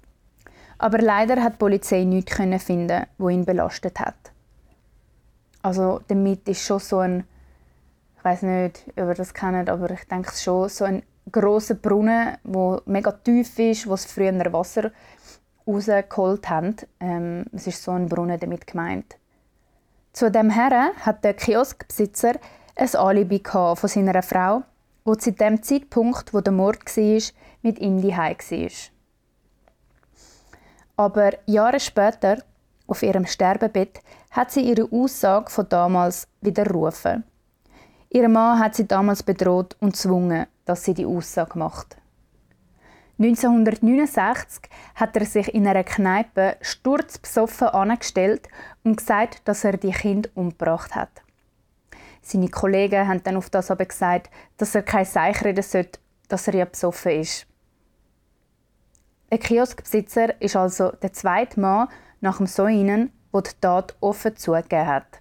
Aber 0.79 0.99
leider 0.99 1.43
hat 1.43 1.55
die 1.55 1.59
Polizei 1.59 2.05
nichts 2.05 2.37
finden, 2.65 3.07
wo 3.19 3.29
ihn 3.29 3.45
belastet 3.45 4.01
hat. 4.01 4.33
Also 5.63 6.01
damit 6.09 6.49
ist 6.49 6.65
schon 6.65 6.79
so 6.79 6.99
ein, 6.99 7.25
ich 8.17 8.25
weiß 8.25 8.43
nicht, 8.43 8.85
ob 8.97 9.09
ihr 9.09 9.15
das 9.15 9.35
kennt, 9.35 9.69
aber 9.69 9.91
ich 9.91 10.05
denke 10.09 10.33
schon 10.35 10.69
so 10.69 10.85
ein 10.85 11.03
großer 11.31 11.75
Brunnen, 11.75 12.39
wo 12.45 12.81
mega 12.87 13.13
tief 13.13 13.59
ist, 13.59 13.87
wo 13.87 13.95
es 13.95 14.07
früher 14.07 14.53
Wasser 14.53 14.91
rausgeholt 15.73 16.49
haben. 16.49 16.77
Ähm, 17.01 17.47
es 17.53 17.67
ist 17.67 17.83
so 17.83 17.93
ein 17.93 18.09
Brunnen 18.09 18.39
damit 18.39 18.67
gemeint. 18.67 19.17
Zu 20.13 20.31
dem 20.31 20.51
Herren 20.51 20.91
hat 21.01 21.25
der 21.25 21.35
Kioskbesitzer 21.35 22.35
ein 22.77 22.95
Alibi 22.95 23.43
von 23.43 23.77
seiner 23.77 24.23
Frau, 24.23 24.63
wo 25.05 25.15
zu 25.15 25.33
dem 25.33 25.63
Zeitpunkt, 25.63 26.35
wo 26.35 26.41
der 26.41 26.53
Mord 26.53 26.85
war, 26.85 27.23
mit 27.63 27.79
ihm 27.79 28.03
daheim 28.03 28.37
war. 28.37 28.71
Aber 30.97 31.31
Jahre 31.47 31.81
später, 31.81 32.43
auf 32.87 33.03
ihrem 33.03 33.27
Sterbebett, 33.27 34.01
hat 34.31 34.51
sie 34.51 34.63
ihre 34.63 34.89
Aussage 34.93 35.51
von 35.51 35.69
damals 35.69 36.27
widerrufen. 36.41 37.25
Ihr 38.11 38.29
Mann 38.29 38.59
hat 38.59 38.75
sie 38.75 38.87
damals 38.87 39.23
bedroht 39.23 39.77
und 39.81 39.93
gezwungen, 39.93 40.47
dass 40.65 40.85
sie 40.85 40.95
die 40.95 41.07
Aussage 41.07 41.59
macht. 41.59 41.97
1969 43.21 44.71
hat 44.95 45.15
er 45.15 45.27
sich 45.27 45.55
in 45.55 45.67
einer 45.67 45.85
Kneipe 45.85 46.57
sturzbesoffen 46.63 47.69
angestellt 47.69 48.49
und 48.83 48.97
gesagt, 48.97 49.47
dass 49.47 49.63
er 49.63 49.77
die 49.77 49.91
Kind 49.91 50.35
umgebracht 50.35 50.95
hat. 50.95 51.11
Seine 52.23 52.49
Kollegen 52.49 53.07
haben 53.07 53.23
dann 53.23 53.37
auf 53.37 53.51
das 53.51 53.71
aber 53.71 53.85
gesagt, 53.85 54.31
dass 54.57 54.75
er 54.75 54.83
kein 54.83 55.05
Seich 55.05 55.45
reden 55.45 55.63
sollte, 55.63 56.01
dass 56.29 56.49
er 56.49 56.55
ja 56.55 56.65
besoffen 56.65 57.13
ist. 57.13 57.47
Der 59.31 59.39
Kioskbesitzer 59.39 60.41
ist 60.41 60.57
also 60.57 60.91
der 60.91 61.13
zweite 61.13 61.61
Mann 61.61 61.89
nach 62.23 62.39
dem 62.39 62.47
Soinen, 62.47 63.13
der 63.35 63.43
die 63.43 63.51
Tat 63.61 63.97
offen 64.01 64.35
zugegeben 64.37 64.87
hat. 64.87 65.21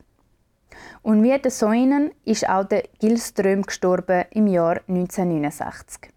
Und 1.02 1.22
wie 1.22 1.38
der 1.38 1.52
Soinen 1.52 2.12
ist 2.24 2.48
auch 2.48 2.64
der 2.64 2.84
Gilström 3.00 3.64
gestorben 3.64 4.24
im 4.32 4.48
Jahr 4.48 4.80
1969. 4.88 6.14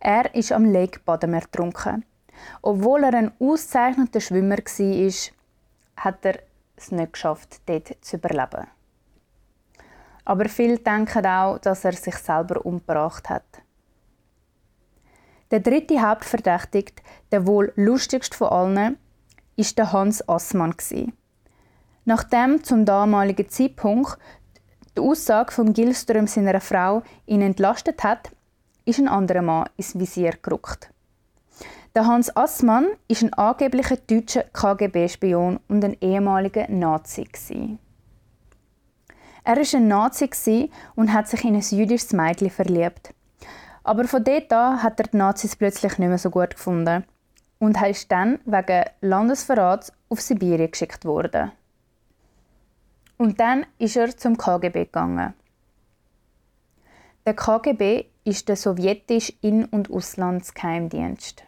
Er 0.00 0.34
ist 0.34 0.52
am 0.52 0.64
Lake 0.64 1.00
Baden 1.04 1.34
ertrunken. 1.34 2.04
Obwohl 2.62 3.04
er 3.04 3.14
ein 3.14 3.32
ausgezeichneter 3.40 4.20
Schwimmer 4.20 4.58
war, 4.58 5.12
hat 5.96 6.24
er 6.24 6.38
es 6.76 6.92
nicht 6.92 7.12
geschafft, 7.12 7.60
dort 7.66 7.96
zu 8.00 8.16
überleben. 8.16 8.66
Aber 10.24 10.48
viele 10.48 10.78
denken 10.78 11.26
auch, 11.26 11.58
dass 11.58 11.84
er 11.84 11.94
sich 11.94 12.14
selber 12.16 12.64
umgebracht 12.64 13.28
hat. 13.28 13.62
Der 15.50 15.60
dritte 15.60 16.00
Hauptverdächtige, 16.00 16.92
der 17.32 17.46
wohl 17.46 17.72
lustigste 17.74 18.36
von 18.36 18.48
allen, 18.48 18.98
ist 19.56 19.78
der 19.78 19.92
Hans 19.92 20.26
Assmann. 20.28 20.74
Nachdem 22.04 22.62
zum 22.62 22.84
damaligen 22.84 23.48
Zeitpunkt 23.48 24.18
die 24.96 25.00
Aussage 25.00 25.52
von 25.52 25.72
Gilström 25.72 26.26
seiner 26.26 26.60
Frau 26.60 27.02
ihn 27.26 27.40
entlastet 27.40 28.04
hat, 28.04 28.30
ist 28.88 28.98
ein 28.98 29.08
anderer 29.08 29.42
Mann 29.42 29.68
ins 29.76 29.98
Visier 29.98 30.32
gerückt. 30.40 30.90
Der 31.94 32.06
Hans 32.06 32.34
Assmann 32.34 32.86
ist 33.06 33.22
ein 33.22 33.34
angeblicher 33.34 33.96
deutscher 33.96 34.44
KGB-Spion 34.44 35.60
und 35.68 35.84
ein 35.84 35.96
ehemaliger 36.00 36.66
Nazi. 36.68 37.78
Er 39.44 39.56
war 39.56 39.74
ein 39.74 39.88
Nazi 39.88 40.70
und 40.94 41.12
hat 41.12 41.28
sich 41.28 41.44
in 41.44 41.54
ein 41.54 41.60
jüdisches 41.60 42.12
Mädchen 42.14 42.50
verliebt. 42.50 43.12
Aber 43.84 44.04
von 44.04 44.24
dort 44.24 44.52
an 44.52 44.82
hat 44.82 45.00
er 45.00 45.06
die 45.06 45.16
Nazis 45.16 45.56
plötzlich 45.56 45.98
nicht 45.98 46.08
mehr 46.08 46.18
so 46.18 46.30
gut 46.30 46.50
gefunden 46.50 47.04
und 47.58 47.82
ist 47.82 48.10
dann 48.10 48.38
wegen 48.46 48.84
Landesverrats 49.02 49.92
auf 50.08 50.20
Sibirien 50.20 50.70
geschickt 50.70 51.04
worden. 51.04 51.52
Und 53.18 53.38
dann 53.40 53.66
ist 53.78 53.96
er 53.96 54.16
zum 54.16 54.38
KGB 54.38 54.84
gegangen. 54.86 55.34
Der 57.28 57.36
KGB 57.36 58.06
ist 58.24 58.48
der 58.48 58.56
sowjetische 58.56 59.34
In- 59.42 59.66
und 59.66 59.90
Auslandsgeheimdienst. 59.90 61.44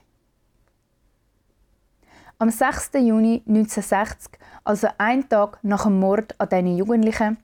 Am 2.38 2.50
6. 2.50 2.90
Juni 2.96 3.42
1960, 3.48 4.38
also 4.62 4.88
ein 4.98 5.26
Tag 5.30 5.58
nach 5.62 5.84
dem 5.84 5.98
Mord 5.98 6.38
an 6.38 6.50
diesen 6.50 6.76
Jugendlichen, 6.76 7.38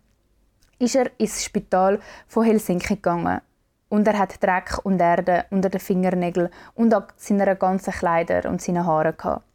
ist 0.78 0.96
er 0.96 1.10
ins 1.16 1.44
Spital 1.44 1.98
von 2.28 2.44
Helsinki 2.44 2.96
gegangen 2.96 3.40
und 3.88 4.06
er 4.06 4.18
hat 4.18 4.42
Dreck 4.42 4.84
und 4.84 5.00
Erde 5.00 5.46
unter 5.48 5.70
den 5.70 5.80
Fingernägeln 5.80 6.50
und 6.74 6.92
an 6.92 7.06
seinen 7.16 7.58
ganzen 7.58 7.94
Kleider 7.94 8.50
und 8.50 8.60
seinen 8.60 8.84
Haaren 8.84 9.16
gehabt. 9.16 9.46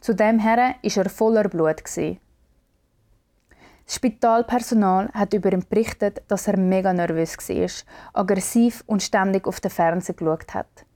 Zu 0.00 0.14
dem 0.14 0.38
her 0.38 0.76
ist 0.80 0.96
er 0.96 1.10
voller 1.10 1.50
Blut. 1.50 1.82
Das 3.84 3.96
Spitalpersonal 3.96 5.10
hat 5.12 5.34
über 5.34 5.52
ihn 5.52 5.64
berichtet, 5.68 6.22
dass 6.28 6.48
er 6.48 6.56
mega 6.56 6.92
nervös 6.92 7.36
war, 7.36 8.20
aggressiv 8.22 8.82
und 8.86 9.02
ständig 9.02 9.46
auf 9.46 9.60
den 9.60 9.70
Fernseher 9.70 10.14
geschaut 10.14 10.54
hat. 10.54 10.86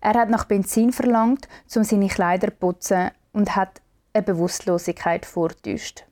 Er 0.00 0.14
hat 0.14 0.28
nach 0.28 0.44
Benzin 0.44 0.92
verlangt, 0.92 1.48
um 1.74 1.82
seine 1.82 2.08
Kleider 2.08 2.48
zu 2.48 2.56
putzen 2.56 3.10
und 3.32 3.56
hat 3.56 3.80
eine 4.12 4.22
Bewusstlosigkeit 4.22 5.24
vortäuscht. 5.24 6.04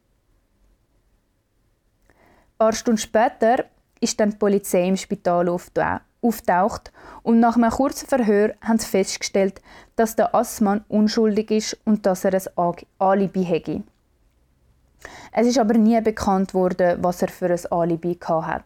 Ein 2.53 2.59
paar 2.59 2.73
Stunden 2.73 2.99
später 2.99 3.67
ist 4.01 4.19
dann 4.19 4.31
die 4.31 4.37
Polizei 4.37 4.89
im 4.89 4.97
Spital 4.97 5.49
auftaucht 5.49 6.93
und 7.23 7.39
nach 7.39 7.57
einem 7.57 7.71
kurzen 7.71 8.09
Verhör 8.09 8.55
haben 8.63 8.79
sie 8.79 8.87
festgestellt, 8.87 9.61
dass 9.97 10.17
der 10.17 10.35
Assmann 10.35 10.85
unschuldig 10.89 11.51
ist 11.51 11.79
und 11.85 12.07
dass 12.07 12.25
er 12.25 12.33
ein 12.35 12.77
Alibi 12.99 13.45
hätte. 13.45 13.83
Es 15.33 15.47
ist 15.47 15.59
aber 15.59 15.75
nie 15.75 16.01
bekannt 16.01 16.55
worden, 16.55 17.03
was 17.03 17.23
er 17.23 17.29
für 17.29 17.47
ein 17.47 17.73
Alibi 17.73 18.19
hat. 18.21 18.65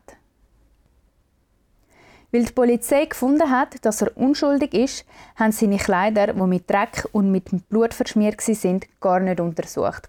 Weil 2.32 2.44
die 2.44 2.52
Polizei 2.52 3.06
gefunden 3.06 3.50
hat, 3.50 3.84
dass 3.84 4.02
er 4.02 4.16
unschuldig 4.16 4.74
ist, 4.74 5.06
haben 5.36 5.52
seine 5.52 5.78
Kleider, 5.78 6.34
die 6.34 6.42
mit 6.42 6.68
Dreck 6.68 7.08
und 7.12 7.30
mit 7.30 7.68
Blut 7.68 7.94
verschmiert 7.94 8.40
sind, 8.40 8.86
gar 9.00 9.20
nicht 9.20 9.40
untersucht. 9.40 10.08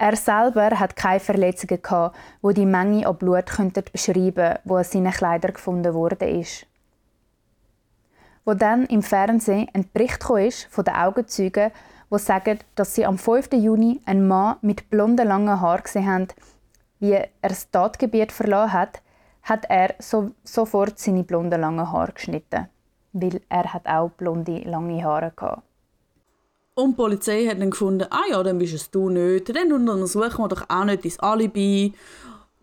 Er 0.00 0.14
selber 0.14 0.78
hat 0.78 0.94
keine 0.96 1.18
Verletzungen 1.18 1.80
wo 2.40 2.52
die 2.52 2.66
Menge 2.66 3.06
an 3.06 3.16
Blut 3.16 3.46
beschreiben 3.92 4.34
könnten, 4.34 4.58
wo 4.64 4.76
an 4.76 4.84
seinen 4.84 5.12
Kleidern 5.12 5.54
gefunden 5.54 5.94
wurde 5.94 6.28
ist. 6.28 6.66
Wo 8.44 8.54
dann 8.54 8.86
im 8.86 9.02
Fernsehen 9.02 9.68
ein 9.72 9.88
Bericht 9.92 10.24
ist 10.30 10.68
von 10.70 10.84
den 10.84 10.94
Augenzeugen, 10.94 11.72
wo 12.10 12.18
sagen, 12.18 12.58
dass 12.74 12.94
sie 12.94 13.06
am 13.06 13.18
5. 13.18 13.52
Juni 13.52 14.00
einen 14.04 14.26
Mann 14.26 14.56
mit 14.62 14.90
blonden 14.90 15.26
langen 15.26 15.60
Haaren 15.60 15.82
gesehen 15.82 16.06
haben, 16.06 16.28
wie 17.00 17.12
er 17.12 17.28
das 17.42 17.70
Tatgebiet 17.70 18.32
verloren 18.32 18.72
hat, 18.72 19.02
hat 19.42 19.66
er 19.68 19.94
so, 19.98 20.32
sofort 20.44 20.98
seine 20.98 21.24
blonden 21.24 21.60
langen 21.60 21.90
Haare 21.92 22.12
geschnitten, 22.12 22.68
weil 23.12 23.40
er 23.48 23.72
hat 23.72 23.86
auch 23.86 24.10
blonde 24.10 24.58
lange 24.60 25.02
Haare 25.02 25.32
hatte. 25.36 25.62
Und 26.74 26.92
die 26.92 26.96
Polizei 26.96 27.46
hat 27.46 27.60
dann 27.60 27.70
gefunden, 27.70 28.06
ah 28.10 28.22
ja, 28.30 28.40
dann 28.42 28.58
bist 28.58 28.74
es 28.74 28.90
du 28.90 29.10
nicht. 29.10 29.54
Dann 29.54 29.72
untersuchen 29.72 30.44
wir 30.44 30.48
doch 30.48 30.64
auch 30.68 30.84
nicht 30.84 31.04
dein 31.04 31.12
Alibi. 31.18 31.92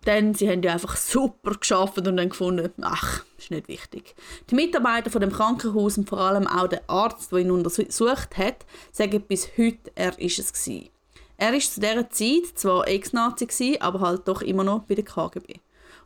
Denn 0.06 0.34
sie 0.36 0.50
haben 0.50 0.62
ja 0.62 0.74
einfach 0.74 0.96
super 0.98 1.56
geschafft 1.56 1.98
und 1.98 2.16
dann 2.16 2.30
gefunden, 2.30 2.72
ach, 2.82 3.24
ist 3.38 3.52
nicht 3.52 3.68
wichtig. 3.68 4.16
Die 4.50 4.56
Mitarbeiter 4.56 5.10
von 5.10 5.22
dem 5.22 5.32
Krankenhaus 5.32 5.98
und 5.98 6.08
vor 6.08 6.20
allem 6.20 6.48
auch 6.48 6.68
der 6.68 6.88
Arzt, 6.88 7.32
der 7.32 7.40
ihn 7.40 7.52
untersucht 7.52 8.38
hat, 8.38 8.66
sagen 8.92 9.22
bis 9.22 9.50
heute, 9.58 9.92
er 9.96 10.18
ist 10.20 10.40
es 10.40 10.54
gewesen. 10.54 10.90
Er 11.38 11.54
ist 11.54 11.74
zu 11.74 11.82
dieser 11.82 12.10
Zeit 12.10 12.46
zwar 12.56 12.88
Ex-Nazi, 12.88 13.78
aber 13.80 14.00
halt 14.00 14.28
doch 14.28 14.42
immer 14.42 14.64
noch 14.64 14.84
bei 14.84 14.96
der 14.96 15.04
KGB. 15.04 15.56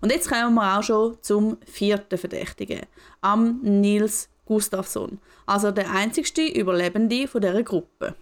Und 0.02 0.12
jetzt 0.12 0.30
kommen 0.30 0.56
wir 0.56 0.80
auch 0.80 0.84
schon 0.84 1.18
zum 1.22 1.58
vierten 1.66 2.18
Verdächtigen, 2.18 2.82
am 3.22 3.60
Nils 3.62 4.30
Gustafsson, 4.46 5.20
also 5.46 5.72
der 5.72 5.92
einzigste 5.92 6.42
Überlebende 6.42 7.28
von 7.28 7.42
dieser 7.42 7.64
Gruppe. 7.64 8.16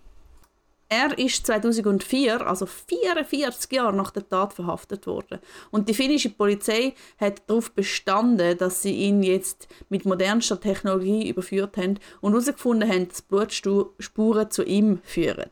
Er 0.90 1.18
ist 1.18 1.46
2004, 1.46 2.48
also 2.48 2.66
44 2.66 3.72
Jahre 3.72 3.96
nach 3.96 4.12
der 4.12 4.28
Tat, 4.28 4.54
verhaftet 4.54 5.06
worden. 5.06 5.40
Und 5.70 5.90
die 5.90 5.94
finnische 5.94 6.30
Polizei 6.30 6.94
hat 7.20 7.42
darauf 7.48 7.72
bestanden, 7.72 8.58
dass 8.58 8.82
sie 8.82 8.94
ihn 8.94 9.22
jetzt 9.22 9.68
mit 9.90 10.06
modernster 10.06 10.60
Technologie 10.60 11.30
überführt 11.30 11.76
haben 11.76 12.00
und 12.22 12.32
herausgefunden 12.32 12.90
haben, 12.90 13.08
dass 13.10 13.22
Blutspuren 13.22 14.50
zu 14.50 14.64
ihm 14.64 15.00
führen. 15.04 15.52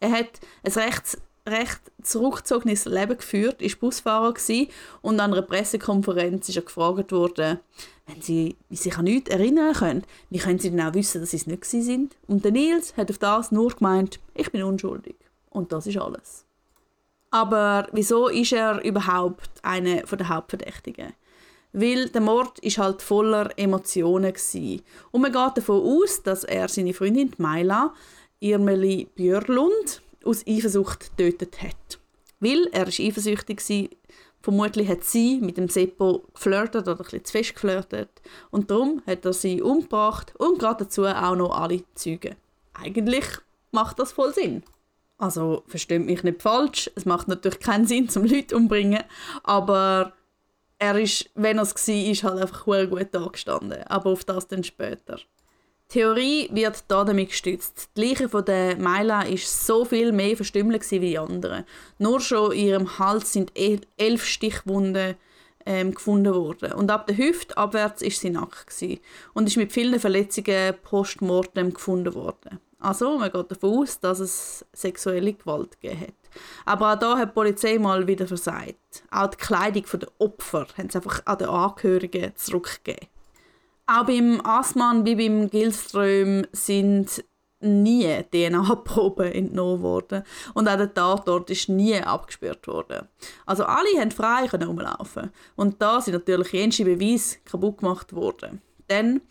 Er 0.00 0.12
hat 0.12 0.40
ein 0.62 0.72
recht, 0.72 1.18
recht 1.50 1.80
zurückgezogenes 2.02 2.84
Leben 2.84 3.16
geführt, 3.16 3.60
war 3.60 3.80
Busfahrer 3.80 4.34
und 5.02 5.20
an 5.20 5.32
einer 5.32 5.42
Pressekonferenz 5.42 6.48
ist 6.48 6.56
er 6.56 6.62
gefragt 6.62 7.12
worden, 7.12 7.60
wenn 8.06 8.22
sie 8.22 8.56
sich 8.70 8.96
an 8.96 9.04
nichts 9.04 9.30
erinnern 9.30 9.74
können, 9.74 10.04
wie 10.30 10.38
können 10.38 10.58
sie 10.58 10.70
denn 10.70 10.80
auch 10.80 10.94
wissen, 10.94 11.20
dass 11.20 11.30
sie 11.30 11.36
es 11.36 11.46
nicht 11.46 11.64
sind? 11.64 12.16
Und 12.26 12.44
der 12.44 12.52
Nils 12.52 12.96
hat 12.96 13.10
auf 13.10 13.18
das 13.18 13.52
nur 13.52 13.70
gemeint, 13.70 14.18
ich 14.34 14.50
bin 14.50 14.62
unschuldig. 14.62 15.16
Und 15.50 15.72
das 15.72 15.86
ist 15.86 15.98
alles. 15.98 16.44
Aber 17.30 17.86
wieso 17.92 18.28
ist 18.28 18.52
er 18.52 18.82
überhaupt 18.82 19.50
einer 19.62 20.02
der 20.02 20.28
Hauptverdächtigen? 20.28 21.12
Weil 21.72 22.08
der 22.08 22.22
Mord 22.22 22.58
ist 22.60 22.78
halt 22.78 23.02
voller 23.02 23.50
Emotionen 23.58 24.32
war. 24.32 24.80
Und 25.10 25.20
man 25.20 25.32
geht 25.32 25.58
davon 25.58 25.82
aus, 25.82 26.22
dass 26.22 26.44
er 26.44 26.68
seine 26.68 26.94
Freundin 26.94 27.32
Maila 27.36 27.92
Irmeli 28.40 29.08
Björlund 29.14 30.00
aus 30.28 30.46
Eifersucht 30.46 31.16
getötet 31.16 31.62
hat. 31.62 31.98
Weil 32.40 32.66
er 32.72 32.86
ist 32.86 33.00
eifersüchtig 33.00 33.68
war, 33.68 33.88
vermutlich 34.40 34.88
hat 34.88 35.04
sie 35.04 35.40
mit 35.40 35.56
dem 35.56 35.68
Seppo 35.68 36.24
geflirtet 36.32 36.86
oder 36.86 36.96
bisschen 36.96 37.24
zu 37.24 37.32
fest 37.32 37.54
geflirtet 37.54 38.10
und 38.50 38.70
darum 38.70 39.02
hat 39.06 39.24
er 39.24 39.32
sie 39.32 39.60
umgebracht 39.62 40.32
und 40.38 40.58
gerade 40.58 40.84
dazu 40.84 41.04
auch 41.04 41.34
noch 41.34 41.58
alle 41.58 41.82
Züge. 41.94 42.36
Eigentlich 42.74 43.24
macht 43.72 43.98
das 43.98 44.12
voll 44.12 44.32
Sinn. 44.32 44.62
Also 45.18 45.64
versteht 45.66 46.04
mich 46.04 46.22
nicht 46.22 46.42
falsch, 46.42 46.88
es 46.94 47.04
macht 47.04 47.26
natürlich 47.26 47.58
keinen 47.58 47.86
Sinn, 47.86 48.08
zum 48.08 48.24
Leute 48.24 48.56
umbringen, 48.56 49.02
aber 49.42 50.12
er 50.78 50.96
ist, 50.96 51.28
wenn 51.34 51.58
er 51.58 51.64
es 51.64 51.74
war, 51.88 52.30
halt 52.30 52.42
einfach 52.42 52.64
gut 52.64 53.16
angestanden. 53.16 53.82
Aber 53.88 54.10
auf 54.10 54.24
das 54.24 54.46
dann 54.46 54.62
später. 54.62 55.18
Theorie 55.88 56.50
wird 56.52 56.84
da 56.88 57.02
damit 57.02 57.30
gestützt. 57.30 57.88
Die 57.96 58.08
Leiche 58.08 58.28
von 58.28 58.44
der 58.44 58.76
Maila 58.76 59.22
ist 59.22 59.66
so 59.66 59.86
viel 59.86 60.12
mehr 60.12 60.36
verstümmelt 60.36 60.88
wie 60.90 61.00
die 61.00 61.18
anderen. 61.18 61.64
Nur 61.98 62.20
schon 62.20 62.52
in 62.52 62.66
ihrem 62.66 62.98
Hals 62.98 63.32
sind 63.32 63.52
elf 63.56 64.24
Stichwunden 64.24 65.14
ähm, 65.64 65.94
gefunden 65.94 66.34
worden. 66.34 66.72
Und 66.72 66.90
ab 66.90 67.06
der 67.06 67.16
Hüfte 67.16 67.56
abwärts 67.56 68.02
ist 68.02 68.20
sie 68.20 68.28
nackt 68.28 68.74
und 69.32 69.46
ist 69.46 69.56
mit 69.56 69.72
vielen 69.72 69.98
Verletzungen 69.98 70.74
postmortem 70.82 71.72
gefunden 71.72 72.14
worden. 72.14 72.60
Also 72.80 73.18
man 73.18 73.32
geht 73.32 73.50
davon 73.50 73.78
aus, 73.78 73.98
dass 73.98 74.20
es 74.20 74.66
sexuelle 74.74 75.32
Gewalt 75.32 75.80
gegeben 75.80 76.02
hat. 76.02 76.14
Aber 76.66 76.92
auch 76.92 76.98
da 76.98 77.18
hat 77.18 77.30
die 77.30 77.32
Polizei 77.32 77.78
mal 77.78 78.06
wieder 78.06 78.26
versagt. 78.26 79.02
Auch 79.10 79.28
die 79.28 79.38
Kleidung 79.38 79.84
der 79.94 80.08
Opfer 80.18 80.66
haben 80.76 80.90
sie 80.90 80.98
einfach 80.98 81.22
an 81.24 81.38
den 81.38 81.48
Angehörigen 81.48 82.32
zurückgegeben. 82.36 83.08
Auch 83.90 84.04
beim 84.04 84.42
Assmann 84.44 85.06
wie 85.06 85.14
beim 85.14 85.48
Gilström 85.48 86.46
sind 86.52 87.24
nie 87.60 88.22
DNA-Proben 88.30 89.32
entnommen 89.32 89.80
worden 89.80 90.24
und 90.52 90.68
auch 90.68 90.76
der 90.76 90.92
Tatort 90.92 91.48
ist 91.48 91.70
nie 91.70 91.96
abgespürt 91.96 92.66
worden. 92.68 93.08
Also 93.46 93.64
alle 93.64 93.88
haben 93.98 94.10
frei 94.10 94.46
rumlaufen 94.46 95.30
und 95.56 95.80
da 95.80 96.02
sind 96.02 96.12
natürlich 96.12 96.52
jensche 96.52 96.84
Beweise 96.84 97.38
kaputt 97.46 97.78
gemacht 97.78 98.12
worden. 98.12 98.60
Dann 98.88 99.22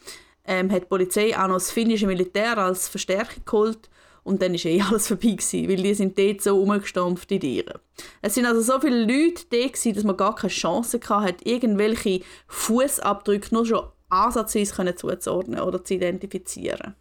ähm, 0.43 0.71
hat 0.71 0.81
die 0.81 0.87
Polizei 0.87 1.37
auch 1.37 1.47
noch 1.47 1.57
das 1.57 1.69
finnische 1.69 2.07
Militär 2.07 2.57
als 2.57 2.89
Verstärkung 2.89 3.45
geholt 3.45 3.91
und 4.23 4.41
dann 4.41 4.53
war 4.53 4.65
eh 4.65 4.81
alles 4.81 5.07
vorbei 5.07 5.33
gewesen, 5.33 5.69
weil 5.69 5.83
die 5.83 5.93
sind 5.93 6.17
dort 6.17 6.41
so 6.41 6.59
umgestampft 6.59 7.31
in 7.31 7.41
Tieren. 7.41 7.79
Es 8.23 8.33
sind 8.33 8.47
also 8.47 8.61
so 8.61 8.79
viele 8.79 9.01
Leute 9.01 9.43
da 9.51 9.67
gewesen, 9.67 9.93
dass 9.93 10.03
man 10.03 10.17
gar 10.17 10.33
keine 10.33 10.51
Chance 10.51 10.99
hatte, 11.07 11.47
irgendwelche 11.47 12.21
Fußabdrücke 12.47 13.53
nur 13.53 13.67
schon 13.67 13.85
ansatzweise 14.09 14.95
zuzuordnen 14.95 15.59
oder 15.59 15.83
zu 15.83 15.95
identifizieren. 15.95 16.95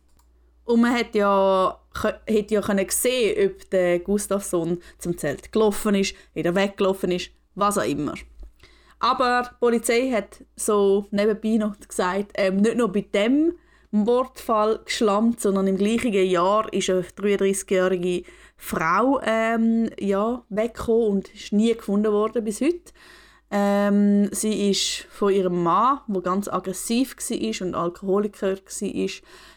Und 0.65 0.81
man 0.81 0.95
hat 0.95 1.15
ja, 1.15 1.79
hat 2.03 2.51
ja 2.51 2.61
können 2.61 2.87
sehen, 2.89 3.51
ob 3.51 3.71
der 3.71 4.01
Gustafsson 4.01 4.79
zum 4.99 5.17
Zelt 5.17 5.53
gelaufen 5.53 5.95
ist, 5.95 6.15
wieder 6.35 6.55
weggelaufen 6.55 7.13
ist, 7.13 7.31
was 7.55 7.79
auch 7.79 7.85
immer. 7.85 8.15
Aber 8.99 9.49
die 9.51 9.59
Polizei 9.61 10.11
hat 10.11 10.45
so 10.57 11.07
nebenbei 11.11 11.57
noch 11.57 11.79
gesagt, 11.79 12.33
ähm, 12.35 12.57
nicht 12.57 12.77
nur 12.77 12.91
bei 12.91 13.03
dem 13.03 13.53
Mordfall 13.91 14.81
geschlammt, 14.85 15.41
sondern 15.41 15.69
im 15.69 15.77
gleichen 15.77 16.13
Jahr 16.13 16.73
ist 16.73 16.91
eine 16.91 17.03
33-jährige 17.03 18.25
Frau 18.57 19.21
ähm, 19.23 19.91
ja, 20.01 20.43
weggekommen 20.49 21.09
und 21.09 21.35
ist 21.35 21.53
nie 21.53 21.75
gefunden 21.75 22.13
worden 22.13 22.43
bis 22.43 22.61
heute. 22.61 22.93
Ähm, 23.51 24.29
sie 24.33 24.71
ist 24.71 25.07
von 25.11 25.33
ihrem 25.33 25.63
Mann, 25.63 26.01
der 26.09 26.23
ganz 26.23 26.49
aggressiv 26.49 27.17
war 27.17 27.67
und 27.67 27.75
Alkoholiker 27.75 28.57
war, 28.57 29.09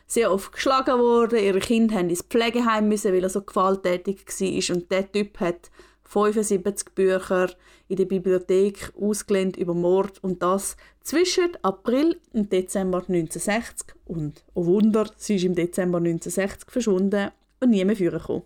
sehr 0.06 0.32
oft 0.32 0.52
geschlagen 0.52 1.00
worden. 1.00 1.40
Ihre 1.40 1.60
Kinder 1.60 1.96
mussten 1.96 2.10
ins 2.10 2.22
Pflegeheim, 2.22 2.88
müssen, 2.88 3.14
weil 3.14 3.24
er 3.24 3.30
so 3.30 3.42
gewalttätig 3.42 4.28
war. 4.28 4.76
Und 4.76 4.92
der 4.92 5.12
Typ 5.12 5.40
hat 5.40 5.72
75 6.04 6.94
Bücher 6.96 7.52
in 7.88 7.98
der 7.98 8.06
Bibliothek 8.06 8.92
ausgelehnt 9.00 9.58
über 9.58 9.74
Mord 9.74 10.24
und 10.24 10.42
das 10.42 10.76
zwischen 11.02 11.56
April 11.62 12.20
und 12.34 12.52
Dezember 12.52 13.00
1960 13.00 13.96
und 14.06 14.44
oh 14.54 14.66
Wunder, 14.66 15.10
sie 15.18 15.36
ist 15.36 15.44
im 15.44 15.56
Dezember 15.56 15.98
1960 16.00 16.70
verschwunden 16.70 17.30
und 17.60 17.70
nie 17.70 17.86
mehr 17.86 17.96
vorgekommen. 17.96 18.44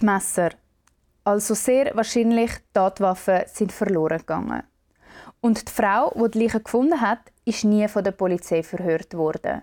Die 0.00 0.04
Messer 0.04 0.50
also 1.28 1.52
sehr 1.52 1.94
wahrscheinlich 1.94 2.52
Tatwaffen 2.72 3.42
sind 3.46 3.70
verloren 3.70 4.18
gegangen. 4.18 4.62
Und 5.42 5.68
die 5.68 5.72
Frau, 5.72 6.10
die 6.16 6.30
die 6.30 6.44
Leiche 6.44 6.60
gefunden 6.60 7.00
hat, 7.02 7.20
ist 7.44 7.64
nie 7.64 7.86
von 7.86 8.02
der 8.02 8.12
Polizei 8.12 8.62
verhört 8.62 9.12
worden. 9.14 9.62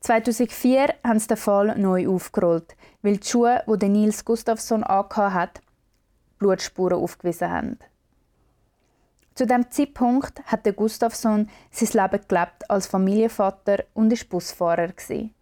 2004 0.00 0.94
haben 1.04 1.18
sie 1.18 1.28
den 1.28 1.36
Fall 1.36 1.78
neu 1.78 2.08
aufgerollt, 2.08 2.74
weil 3.02 3.18
die 3.18 3.28
Schuhe, 3.28 3.62
die 3.66 3.88
Nils 3.88 4.24
Gustafsson 4.24 4.82
hat, 4.82 5.60
Blutspuren 6.38 6.98
aufgewiesen 6.98 7.50
haben. 7.50 7.78
Zu 9.34 9.46
dem 9.46 9.70
Zeitpunkt 9.70 10.42
hat 10.46 10.64
der 10.64 10.72
Gustafsson 10.72 11.50
sein 11.70 12.02
Leben 12.02 12.24
gelebt 12.26 12.70
als 12.70 12.86
Familienvater 12.86 13.84
und 13.92 14.10
war 14.10 14.28
Busfahrer. 14.28 14.88
Gewesen. 14.88 15.34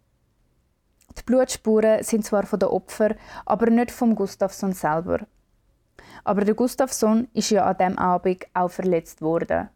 Die 1.17 1.23
Blutspuren 1.23 2.03
sind 2.03 2.25
zwar 2.25 2.45
von 2.45 2.59
den 2.59 2.69
Opfern, 2.69 3.15
aber 3.45 3.69
nicht 3.69 3.91
vom 3.91 4.15
Gustafsson 4.15 4.73
selber. 4.73 5.19
Aber 6.23 6.45
der 6.45 6.55
Gustafsson 6.55 7.27
ist 7.33 7.49
ja 7.49 7.65
an 7.65 7.77
dem 7.77 7.97
Abend 7.97 8.45
auch 8.53 8.69
verletzt 8.69 9.21
worden. 9.21 9.69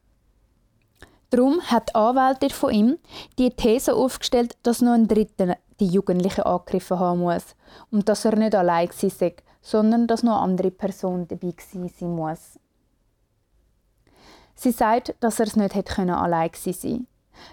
Darum 1.29 1.61
hat 1.61 1.89
die 1.89 1.95
Anwältin 1.95 2.49
von 2.51 2.71
ihm 2.71 2.97
die 3.37 3.49
These 3.49 3.93
aufgestellt, 3.93 4.57
dass 4.63 4.81
noch 4.81 4.93
ein 4.93 5.07
Dritter 5.07 5.57
die 5.79 5.87
Jugendlichen 5.87 6.43
angegriffen 6.43 6.99
haben 6.99 7.19
muss 7.19 7.55
und 7.91 8.07
dass 8.07 8.25
er 8.25 8.35
nicht 8.35 8.55
allein 8.55 8.89
war, 8.89 9.31
sondern 9.61 10.07
dass 10.07 10.23
noch 10.23 10.37
eine 10.37 10.41
andere 10.41 10.71
Person 10.71 11.27
dabei 11.27 11.53
sein 11.57 12.15
muss. 12.15 12.59
Sie 14.55 14.71
sagt, 14.71 15.15
dass 15.19 15.39
er 15.39 15.47
es 15.47 15.55
nicht 15.55 15.75
hätte 15.75 16.01
allein 16.15 16.51
sein 16.53 16.73
können. 16.81 17.07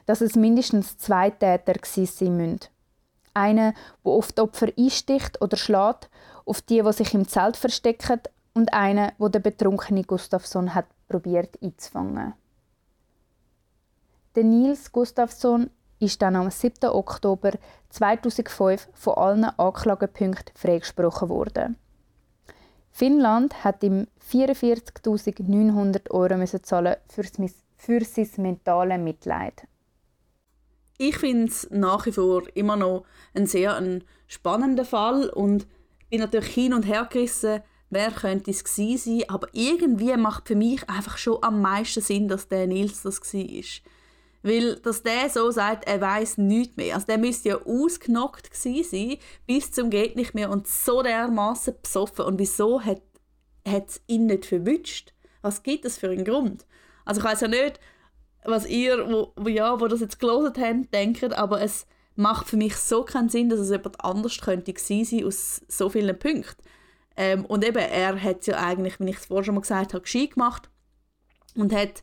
Dass 0.06 0.20
es 0.20 0.36
mindestens 0.36 0.96
zwei 0.98 1.30
Täter 1.30 1.74
sein 1.82 2.36
müssen. 2.36 2.60
Einer, 3.34 3.72
der 4.04 4.12
oft 4.12 4.38
Opfer 4.38 4.68
einsticht 4.78 5.40
oder 5.40 5.56
schlägt, 5.56 6.10
auf 6.44 6.60
die, 6.60 6.82
die 6.82 6.92
sich 6.92 7.14
im 7.14 7.26
Zelt 7.28 7.56
verstecken, 7.56 8.20
und 8.54 8.74
einer, 8.74 9.12
wo 9.18 9.28
der 9.28 9.40
betrunkene 9.40 10.04
Gustafsson 10.04 10.74
hat 10.74 10.86
probiert 11.08 11.58
einzufangen. 11.62 12.34
Der 14.34 14.44
Nils 14.44 14.92
Gustafsson 14.92 15.70
ist 15.98 16.20
dann 16.22 16.36
am 16.36 16.50
7. 16.50 16.90
Oktober 16.90 17.52
2005 17.90 18.88
von 18.92 19.14
allen 19.14 19.44
Anklagepunkten 19.44 20.56
freigesprochen 20.56 21.28
worden. 21.28 21.76
Finnland 22.90 23.64
hat 23.64 23.82
ihm 23.82 24.06
44.900 24.30 26.10
Euro 26.10 26.44
zahlen 26.62 26.96
für 27.08 28.04
sein 28.04 28.30
mentales 28.38 28.98
Mitleid. 28.98 29.66
Ich 30.98 31.18
finde 31.18 31.48
es 31.48 31.68
nach 31.70 32.06
wie 32.06 32.12
vor 32.12 32.42
immer 32.54 32.76
noch 32.76 33.04
ein 33.34 33.46
sehr 33.46 33.76
ein 33.76 34.04
spannender 34.26 34.84
Fall 34.84 35.28
und 35.28 35.66
bin 36.10 36.20
natürlich 36.20 36.54
hin 36.54 36.74
und 36.74 36.84
her 36.84 37.08
gerissen, 37.10 37.62
wer 37.90 38.10
könnte 38.10 38.50
es 38.50 38.64
gewesen 38.64 39.18
sein, 39.18 39.28
aber 39.28 39.48
irgendwie 39.52 40.16
macht 40.16 40.48
für 40.48 40.56
mich 40.56 40.88
einfach 40.88 41.18
schon 41.18 41.42
am 41.42 41.60
meisten 41.60 42.00
Sinn, 42.00 42.28
dass 42.28 42.48
der 42.48 42.66
Nils 42.66 43.02
das 43.02 43.20
war. 43.20 43.62
Weil, 44.42 44.76
dass 44.76 45.02
der 45.02 45.30
so 45.30 45.50
sagt, 45.50 45.86
er 45.86 46.00
weiß 46.00 46.38
nichts 46.38 46.76
mehr. 46.76 46.94
Also 46.96 47.06
der 47.06 47.18
müsste 47.18 47.50
ja 47.50 47.62
ausgenockt 47.64 48.50
sein, 48.54 49.18
bis 49.46 49.70
zum 49.70 49.88
geht 49.88 50.16
nicht 50.16 50.34
mehr 50.34 50.50
und 50.50 50.66
so 50.66 51.02
dermaßen 51.02 51.74
besoffen. 51.80 52.24
Und 52.24 52.38
wieso 52.38 52.82
hat 52.82 53.02
es 53.64 54.00
ihn 54.06 54.26
nicht 54.26 54.46
verwünscht? 54.46 55.12
Was 55.42 55.62
gibt 55.62 55.84
es 55.84 55.98
für 55.98 56.10
einen 56.10 56.24
Grund? 56.24 56.66
Also 57.04 57.20
ich 57.20 57.24
weiß 57.24 57.42
ja 57.42 57.48
nicht, 57.48 57.78
was 58.44 58.66
ihr, 58.66 59.08
wo, 59.08 59.32
wo, 59.36 59.48
ja, 59.48 59.80
wo 59.80 59.86
das 59.86 60.00
jetzt 60.00 60.18
gelesen 60.18 60.52
habt, 60.58 60.94
denkt, 60.94 61.34
aber 61.34 61.60
es 61.60 61.86
macht 62.16 62.48
für 62.48 62.56
mich 62.56 62.76
so 62.76 63.04
keinen 63.04 63.28
Sinn, 63.28 63.48
dass 63.48 63.60
es 63.60 63.70
jemand 63.70 64.04
anders 64.04 64.40
könnte 64.40 64.74
sein 64.76 65.24
aus 65.24 65.62
so 65.68 65.88
vielen 65.88 66.18
Punkten. 66.18 66.62
Ähm, 67.16 67.44
und 67.46 67.64
eben, 67.64 67.78
er 67.78 68.20
hat 68.22 68.46
ja 68.46 68.58
eigentlich, 68.58 68.98
wie 68.98 69.10
ich 69.10 69.18
es 69.18 69.26
vorher 69.26 69.44
schon 69.44 69.54
mal 69.54 69.60
gesagt 69.60 69.94
habe, 69.94 70.02
gescheit 70.02 70.32
gemacht 70.32 70.70
und 71.54 71.72
hat 71.72 72.02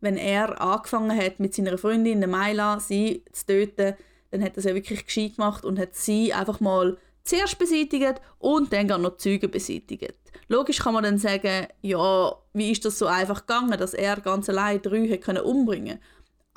wenn 0.00 0.16
er 0.16 0.60
angefangen 0.60 1.16
hat 1.16 1.40
mit 1.40 1.54
seiner 1.54 1.78
Freundin, 1.78 2.20
der 2.20 2.28
Maila, 2.28 2.80
sie 2.80 3.24
zu 3.32 3.46
töten, 3.46 3.94
dann 4.30 4.42
hat 4.42 4.52
er 4.52 4.58
es 4.58 4.64
ja 4.64 4.74
wirklich 4.74 5.04
gescheit 5.06 5.36
gemacht 5.36 5.64
und 5.64 5.78
hat 5.78 5.94
sie 5.94 6.32
einfach 6.32 6.60
mal 6.60 6.98
zuerst 7.24 7.58
beseitigt 7.58 8.20
und 8.38 8.72
dann 8.72 8.86
noch 8.86 9.16
die 9.16 9.16
Zeugen 9.16 9.50
beseitigt. 9.50 10.14
Logisch 10.48 10.78
kann 10.78 10.94
man 10.94 11.04
dann 11.04 11.18
sagen, 11.18 11.66
ja, 11.82 12.32
wie 12.52 12.72
ist 12.72 12.84
das 12.84 12.98
so 12.98 13.06
einfach 13.06 13.46
gegangen, 13.46 13.78
dass 13.78 13.94
er 13.94 14.16
ganz 14.20 14.48
allein 14.48 14.82
drei 14.82 15.08
hat 15.08 15.22
können 15.22 15.42
umbringen 15.42 15.98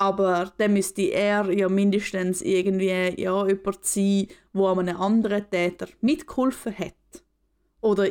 aber 0.00 0.50
dann 0.56 0.72
müsste 0.72 1.02
er 1.02 1.52
ja 1.52 1.68
mindestens 1.68 2.40
irgendwie 2.40 2.88
ja, 3.20 3.46
jemand 3.46 3.84
sein, 3.84 4.28
an 4.54 4.78
einem 4.78 4.96
anderen 4.96 5.50
Täter 5.50 5.88
mitgeholfen 6.00 6.76
hat. 6.78 6.94
Oder 7.82 8.06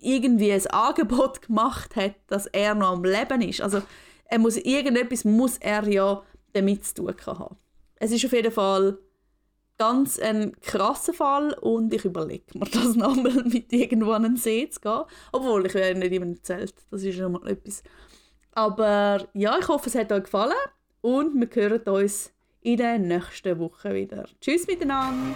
irgendwie 0.00 0.52
ein 0.52 0.66
Angebot 0.68 1.42
gemacht 1.46 1.96
hat, 1.96 2.14
dass 2.28 2.46
er 2.46 2.74
noch 2.74 2.92
am 2.92 3.04
Leben 3.04 3.42
ist. 3.42 3.60
Also 3.60 3.82
er 4.24 4.38
muss 4.38 4.56
irgendetwas 4.56 5.26
muss 5.26 5.58
er 5.58 5.86
ja 5.86 6.22
damit 6.54 6.86
zu 6.86 6.94
tun 6.94 7.14
haben. 7.26 7.56
Es 7.96 8.10
ist 8.10 8.24
auf 8.24 8.32
jeden 8.32 8.52
Fall 8.52 8.96
ganz 9.78 10.18
ein 10.18 10.52
krasser 10.60 11.12
Fall 11.12 11.54
und 11.60 11.92
ich 11.92 12.04
überlege 12.04 12.44
mir 12.54 12.66
das 12.66 12.94
nochmal 12.96 13.44
mit 13.44 13.72
irgendwo 13.72 14.12
an 14.12 14.36
See 14.36 14.68
zu 14.68 14.80
gehen. 14.80 15.02
Obwohl, 15.32 15.66
ich 15.66 15.74
wäre 15.74 15.94
nicht 15.98 16.12
immer 16.12 16.26
im 16.26 16.42
Zelt, 16.42 16.74
das 16.90 17.02
ist 17.02 17.16
schon 17.16 17.32
mal 17.32 17.46
etwas. 17.48 17.82
Aber 18.52 19.26
ja, 19.34 19.58
ich 19.58 19.68
hoffe, 19.68 19.88
es 19.88 19.94
hat 19.94 20.12
euch 20.12 20.24
gefallen 20.24 20.52
und 21.00 21.34
wir 21.34 21.48
hören 21.52 21.82
uns 21.82 22.32
in 22.60 22.76
der 22.76 22.98
nächsten 22.98 23.58
Woche 23.58 23.94
wieder. 23.94 24.26
Tschüss 24.40 24.66
miteinander! 24.66 25.34